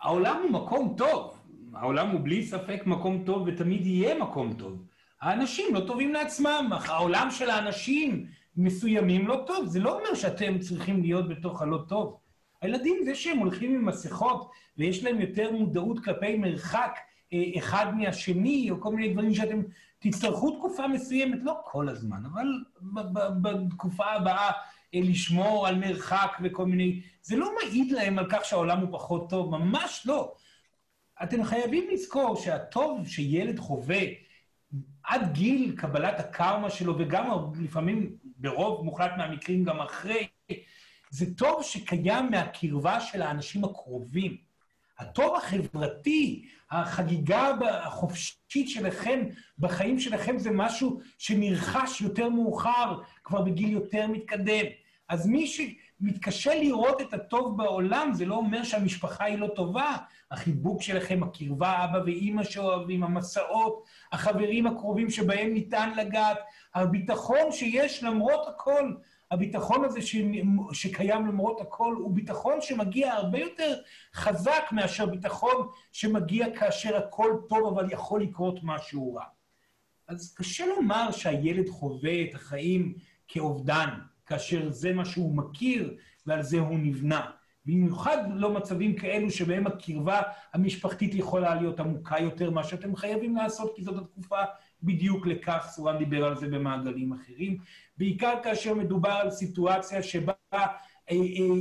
[0.00, 1.36] העולם הוא מקום טוב.
[1.74, 4.84] העולם הוא בלי ספק מקום טוב ותמיד יהיה מקום טוב.
[5.20, 9.66] האנשים לא טובים לעצמם, העולם של האנשים מסוימים לא טוב.
[9.66, 12.16] זה לא אומר שאתם צריכים להיות בתוך הלא טוב.
[12.62, 16.98] הילדים, זה שהם הולכים עם מסכות ויש להם יותר מודעות כלפי מרחק
[17.32, 19.62] אה, אחד מהשני, או כל מיני דברים שאתם
[20.00, 22.46] תצטרכו תקופה מסוימת, לא כל הזמן, אבל
[23.42, 24.50] בתקופה הבאה
[24.94, 27.02] אה, לשמור על מרחק וכל מיני...
[27.22, 30.34] זה לא מעיד להם על כך שהעולם הוא פחות טוב, ממש לא.
[31.22, 34.00] אתם חייבים לזכור שהטוב שילד חווה
[35.02, 37.30] עד גיל קבלת הקרמה שלו, וגם
[37.60, 40.26] לפעמים, ברוב מוחלט מהמקרים גם אחרי,
[41.10, 44.49] זה טוב שקיים מהקרבה של האנשים הקרובים.
[45.00, 49.20] הטוב החברתי, החגיגה החופשית שלכם,
[49.58, 54.66] בחיים שלכם, זה משהו שנרכש יותר מאוחר, כבר בגיל יותר מתקדם.
[55.08, 59.96] אז מי שמתקשה לראות את הטוב בעולם, זה לא אומר שהמשפחה היא לא טובה.
[60.30, 66.38] החיבוק שלכם, הקרבה, אבא ואימא שאוהבים, המסעות, החברים הקרובים שבהם ניתן לגעת,
[66.74, 68.94] הביטחון שיש למרות הכל,
[69.30, 70.16] הביטחון הזה ש...
[70.72, 73.80] שקיים למרות הכל הוא ביטחון שמגיע הרבה יותר
[74.14, 79.24] חזק מאשר ביטחון שמגיע כאשר הכל טוב אבל יכול לקרות משהו רע.
[80.08, 82.94] אז קשה לומר שהילד חווה את החיים
[83.28, 83.88] כאובדן,
[84.26, 87.30] כאשר זה מה שהוא מכיר ועל זה הוא נבנה.
[87.66, 90.22] במיוחד לא מצבים כאלו שבהם הקרבה
[90.52, 94.42] המשפחתית יכולה להיות עמוקה יותר, מה שאתם חייבים לעשות, כי זאת התקופה
[94.82, 97.58] בדיוק לכך, סורן דיבר על זה במעגלים אחרים,
[97.96, 100.58] בעיקר כאשר מדובר על סיטואציה שבה אה,
[101.10, 101.16] אה,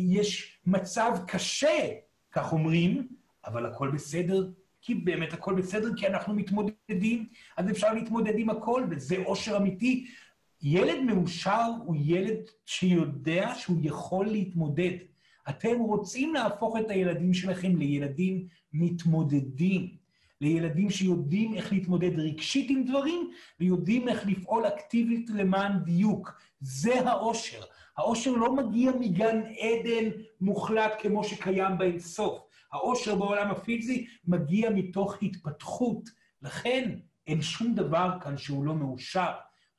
[0.09, 1.89] יש מצב קשה,
[2.31, 3.07] כך אומרים,
[3.45, 4.49] אבל הכל בסדר,
[4.81, 10.07] כי באמת הכל בסדר, כי אנחנו מתמודדים, אז אפשר להתמודד עם הכל, וזה אושר אמיתי.
[10.61, 14.91] ילד מאושר הוא ילד שיודע שהוא יכול להתמודד.
[15.49, 19.98] אתם רוצים להפוך את הילדים שלכם לילדים מתמודדים.
[20.41, 26.41] לילדים שיודעים איך להתמודד רגשית עם דברים, ויודעים איך לפעול אקטיבית למען דיוק.
[26.59, 27.61] זה האושר.
[27.97, 30.09] האושר לא מגיע מגן עדן
[30.41, 32.39] מוחלט כמו שקיים באינסוף.
[32.71, 36.09] האושר בעולם הפיזי מגיע מתוך התפתחות.
[36.41, 39.31] לכן אין שום דבר כאן שהוא לא מאושר.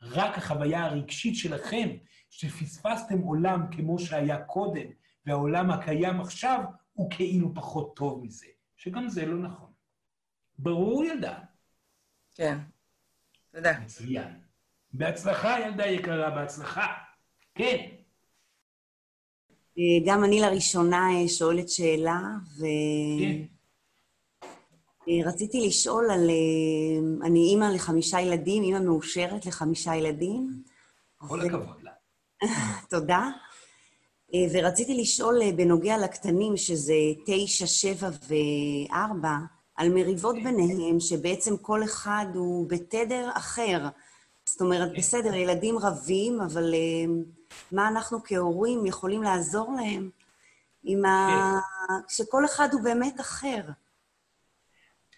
[0.02, 1.88] רק החוויה הרגשית שלכם,
[2.30, 4.86] שפספסתם עולם כמו שהיה קודם,
[5.26, 8.46] והעולם הקיים עכשיו הוא כאילו פחות טוב מזה,
[8.76, 9.69] שגם זה לא נכון.
[10.62, 11.38] ברור, ילדה?
[12.34, 12.58] כן.
[13.52, 13.80] תודה.
[13.80, 14.40] מצוין.
[14.92, 16.86] בהצלחה, ילדה יקרה, בהצלחה.
[17.54, 17.86] כן.
[19.78, 22.20] אה, גם אני לראשונה אה, שואלת שאלה,
[25.06, 25.62] ורציתי כן.
[25.62, 26.30] אה, לשאול על...
[27.22, 30.62] אני אימא לחמישה ילדים, אימא מאושרת לחמישה ילדים.
[31.16, 31.92] כל הכבוד לה.
[32.90, 33.30] תודה.
[34.52, 36.94] ורציתי לשאול בנוגע לקטנים, שזה
[37.26, 39.36] תשע, שבע וארבע,
[39.80, 43.88] על מריבות ביניהם, שבעצם כל אחד הוא בתדר אחר.
[44.44, 50.10] זאת אומרת, בסדר, ילדים רבים, אבל uh, מה אנחנו כהורים יכולים לעזור להם
[50.84, 51.28] עם ה...
[51.88, 51.94] כן.
[52.08, 53.60] שכל אחד הוא באמת אחר.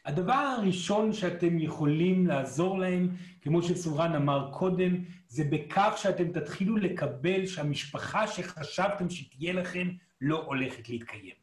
[0.04, 3.08] הדבר הראשון שאתם יכולים לעזור להם,
[3.40, 4.96] כמו שסורן אמר קודם,
[5.28, 9.88] זה בכך שאתם תתחילו לקבל שהמשפחה שחשבתם שתהיה לכם
[10.20, 11.34] לא הולכת להתקיים.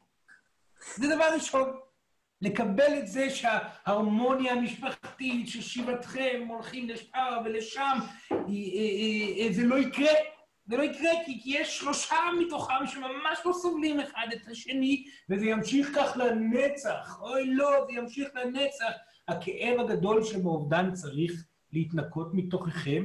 [0.95, 1.88] זה דבר ראשון.
[2.41, 7.97] לקבל את זה שההרמוניה המשפחתית של שיבתכם הולכים לשם ולשם,
[9.51, 10.13] זה לא יקרה.
[10.69, 15.45] זה לא יקרה כי, כי יש שלושה מתוכם שממש לא סובלים אחד את השני, וזה
[15.45, 17.17] ימשיך כך לנצח.
[17.21, 18.91] אוי לא, זה ימשיך לנצח.
[19.27, 23.03] הכאב הגדול שבאובדן צריך להתנקות מתוככם,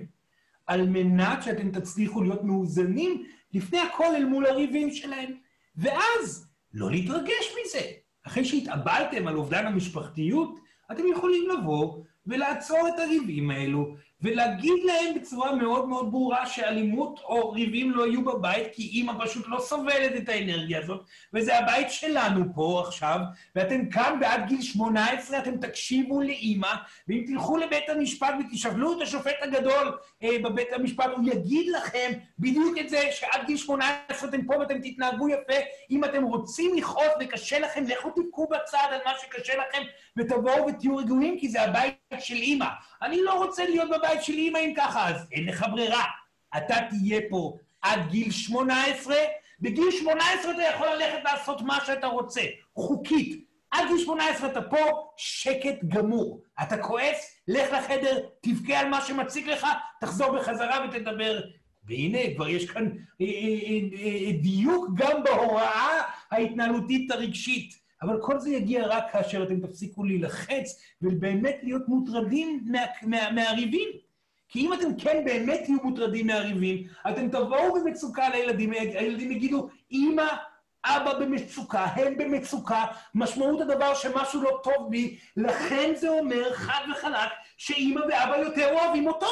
[0.67, 3.25] על מנת שאתם תצליחו להיות מאוזנים
[3.55, 5.35] לפני הכל אל מול הריבים שלהם.
[5.77, 8.04] ואז לא להתרגש מזה.
[8.27, 10.61] אחרי שהתאבלתם על אובדן המשפחתיות,
[10.93, 13.95] אתם יכולים לבוא ולעצור את הריבים האלו,
[14.25, 19.45] ולהגיד להם בצורה מאוד מאוד ברורה שאלימות או ריבים לא יהיו בבית, כי אימא פשוט
[19.49, 23.19] לא סובלת את האנרגיה הזאת, וזה הבית שלנו פה עכשיו,
[23.55, 26.73] ואתם כאן בעד גיל 18, אתם תקשיבו לאימא,
[27.09, 32.79] ואם תלכו לבית המשפט ותשאלו את השופט הגדול אה, בבית המשפט, הוא יגיד לכם בדיוק
[32.81, 35.61] את זה, שעד גיל 18 אתם פה ואתם תתנהגו יפה.
[35.91, 39.83] אם אתם רוצים לכעוס וקשה לכם, לכו תבכו בצד על מה שקשה לכם,
[40.17, 42.67] ותבואו ותהיו רגועים, כי זה הבית של אימא.
[43.03, 46.05] אני לא רוצה להיות בבית של אימא אם ככה, אז אין לך ברירה.
[46.57, 49.17] אתה תהיה פה עד גיל 18,
[49.61, 52.41] בגיל 18 אתה יכול ללכת לעשות מה שאתה רוצה,
[52.75, 53.45] חוקית.
[53.71, 56.43] עד גיל 18 אתה פה, שקט גמור.
[56.63, 59.67] אתה כועס, לך לחדר, תבכה על מה שמציק לך,
[60.01, 61.41] תחזור בחזרה ותדבר.
[61.87, 62.85] והנה, כבר יש כאן
[63.21, 67.85] אה, אה, אה, דיוק גם בהוראה ההתנהלותית הרגשית.
[68.03, 73.89] אבל כל זה יגיע רק כאשר אתם תפסיקו להילחץ ובאמת להיות מוטרדים מה, מה, מהריבים.
[74.55, 80.27] כי אם אתם כן באמת תהיו מוטרדים מהריבים, אתם תבואו במצוקה לילדים, הילדים יגידו, אמא,
[80.85, 87.31] אבא במצוקה, הם במצוקה, משמעות הדבר שמשהו לא טוב בי, לכן זה אומר חד וחלק
[87.57, 89.27] שאימא ואבא יותר אוהבים אותו.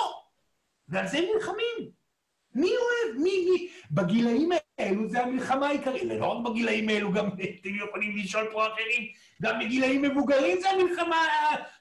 [0.89, 1.91] ועל זה הם נלחמים.
[2.55, 3.19] מי אוהב?
[3.23, 3.69] מי, מי?
[3.91, 9.03] בגילאים האלו זה המלחמה העיקרית, ולא רק בגילאים האלו, גם אתם יכולים לשאול פה אחרים,
[9.43, 11.27] גם בגילאים מבוגרים זה המלחמה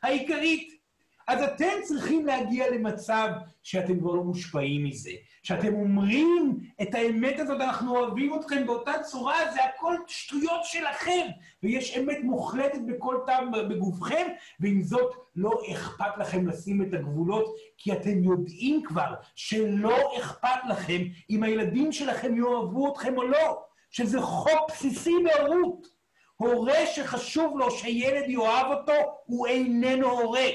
[0.02, 0.81] העיקרית.
[1.28, 3.28] אז אתם צריכים להגיע למצב
[3.64, 5.12] שאתם כבר לא מושפעים מזה,
[5.44, 11.28] שאתם אומרים את האמת הזאת, אנחנו אוהבים אתכם באותה צורה, זה הכל שטויות שלכם,
[11.64, 14.28] ויש אמת מוחלטת בכל טעם בגופכם,
[14.60, 21.02] ועם זאת לא אכפת לכם לשים את הגבולות, כי אתם יודעים כבר שלא אכפת לכם
[21.30, 23.62] אם הילדים שלכם יאהבו אתכם או לא,
[23.92, 25.88] שזה חוק בסיסי בהורות.
[26.36, 28.94] הורה שחשוב לו שילד יאהב אותו,
[29.26, 30.48] הוא איננו הורה.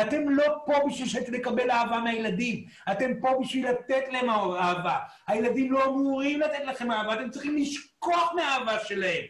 [0.00, 4.98] אתם לא פה בשביל שתקבל אהבה מהילדים, אתם פה בשביל לתת להם אהבה.
[5.26, 9.24] הילדים לא אמורים לתת לכם אהבה, אתם צריכים לשכוח מהאהבה שלהם.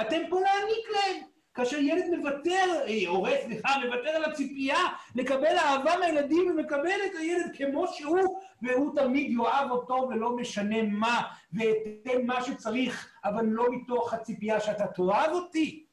[0.00, 1.28] אתם פה להעניק להם.
[1.54, 4.78] כאשר ילד מוותר, אה, הורה, סליחה, מוותר על הציפייה
[5.14, 11.22] לקבל אהבה מהילדים ומקבל את הילד כמו שהוא, והוא תמיד יאהב אותו ולא משנה מה,
[11.52, 15.86] ואתן מה שצריך, אבל לא מתוך הציפייה שאתה תאהב אותי.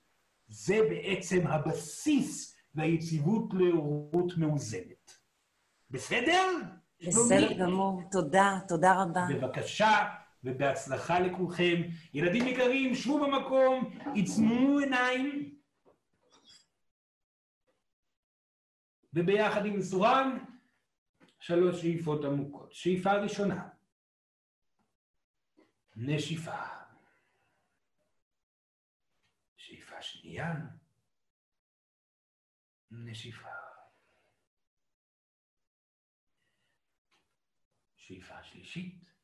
[0.47, 5.17] זה בעצם הבסיס והיציבות להורות מאוזנת.
[5.89, 6.43] בסדר?
[7.07, 9.25] בסדר גמור, תודה, תודה רבה.
[9.33, 11.81] בבקשה, ובהצלחה לכולכם.
[12.13, 15.55] ילדים יקרים, שבו במקום, עצמו עיניים,
[19.13, 20.37] וביחד עם סורן,
[21.39, 22.73] שלוש שאיפות עמוקות.
[22.73, 23.67] שאיפה ראשונה,
[25.95, 26.61] נשיפה.
[29.57, 30.53] שאיפה שנייה,
[33.03, 33.49] נשיפה.
[37.95, 39.15] שאיפה שלישית.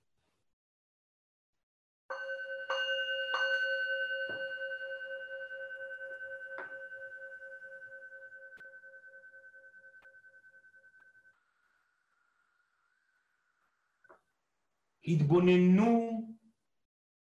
[15.04, 16.12] התבוננו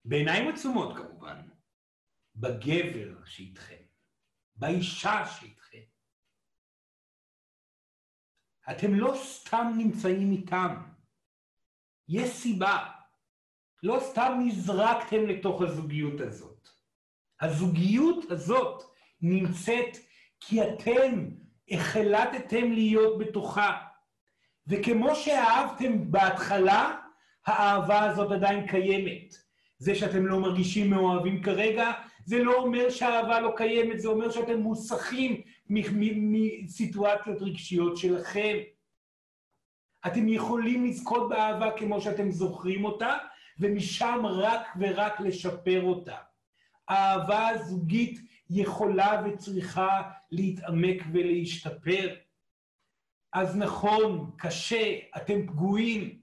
[0.05, 1.49] בעיניים עצומות כמובן,
[2.35, 3.83] בגבר שאיתכם,
[4.55, 5.96] באישה שאיתכם.
[8.71, 10.75] אתם לא סתם נמצאים איתם.
[12.09, 12.77] יש סיבה.
[13.83, 16.69] לא סתם נזרקתם לתוך הזוגיות הזאת.
[17.41, 18.83] הזוגיות הזאת
[19.21, 19.97] נמצאת
[20.39, 21.29] כי אתם
[21.71, 23.77] החלטתם להיות בתוכה.
[24.67, 26.95] וכמו שאהבתם בהתחלה,
[27.45, 29.35] האהבה הזאת עדיין קיימת.
[29.77, 31.91] זה שאתם לא מרגישים מאוהבים כרגע,
[32.27, 38.57] זה לא אומר שהאהבה לא קיימת, זה אומר שאתם מוסכים מסיטואציות רגשיות שלכם.
[40.07, 43.17] אתם יכולים לזכות באהבה כמו שאתם זוכרים אותה,
[43.59, 46.15] ומשם רק ורק לשפר אותה.
[46.87, 50.01] האהבה הזוגית יכולה וצריכה
[50.31, 52.15] להתעמק ולהשתפר.
[53.33, 56.19] אז נכון, קשה, אתם פגועים,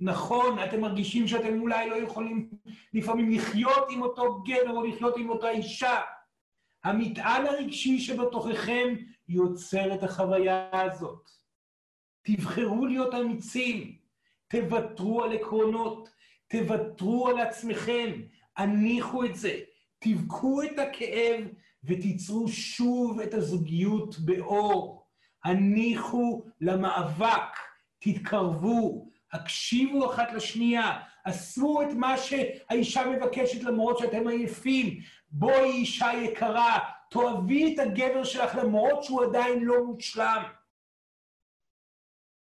[0.00, 2.50] נכון, אתם מרגישים שאתם אולי לא יכולים
[2.92, 6.00] לפעמים לחיות עם אותו גבר או לחיות עם אותה אישה.
[6.84, 8.94] המטען הרגשי שבתוככם
[9.28, 11.30] יוצר את החוויה הזאת.
[12.22, 13.96] תבחרו להיות אמיצים,
[14.48, 16.08] תוותרו על עקרונות,
[16.48, 18.10] תוותרו על עצמכם,
[18.56, 19.60] הניחו את זה,
[19.98, 21.44] תבכו את הכאב
[21.84, 25.06] ותיצרו שוב את הזוגיות באור.
[25.44, 27.56] הניחו למאבק,
[27.98, 35.00] תתקרבו, הקשיבו אחת לשנייה, עשו את מה שהאישה מבקשת למרות שאתם עייפים.
[35.30, 36.78] בואי אישה יקרה,
[37.10, 40.42] תאהבי את הגבר שלך למרות שהוא עדיין לא מושלם.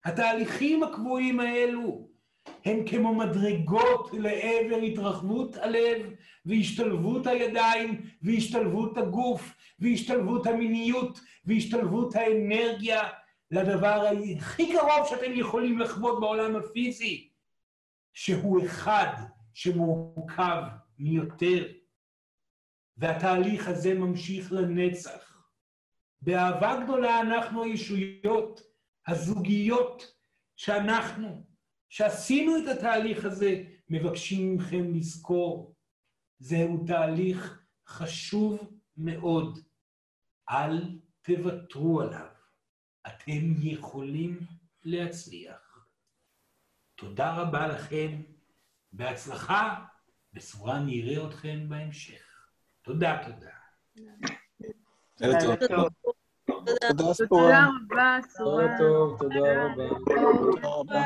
[0.06, 2.08] התהליכים הקבועים האלו
[2.66, 6.14] הם כמו מדרגות לעבר התרחבות הלב
[6.46, 13.04] והשתלבות הידיים והשתלבות הגוף והשתלבות המיניות והשתלבות האנרגיה
[13.52, 14.02] לדבר
[14.38, 17.30] הכי קרוב שאתם יכולים לחוות בעולם הפיזי,
[18.14, 19.14] שהוא אחד
[19.54, 20.64] שמורכב
[21.00, 21.68] מיותר.
[22.98, 25.48] והתהליך הזה ממשיך לנצח.
[26.22, 28.62] באהבה גדולה אנחנו הישויות,
[29.08, 30.16] הזוגיות,
[30.56, 31.44] שאנחנו,
[31.90, 35.76] שעשינו את התהליך הזה, מבקשים מכם לזכור,
[36.40, 39.60] זהו תהליך חשוב מאוד.
[40.50, 42.35] אל תוותרו עליו.
[43.08, 44.40] אתם יכולים
[44.84, 45.88] להצליח.
[46.96, 48.22] תודה רבה לכם,
[48.94, 49.86] בהצלחה,
[50.34, 52.48] בסורה נראה אתכם בהמשך.
[52.82, 53.52] תודה, תודה.
[55.16, 55.76] תודה, תודה.
[57.68, 58.18] רבה,
[59.66, 59.90] רבה.
[60.52, 61.04] תודה רבה.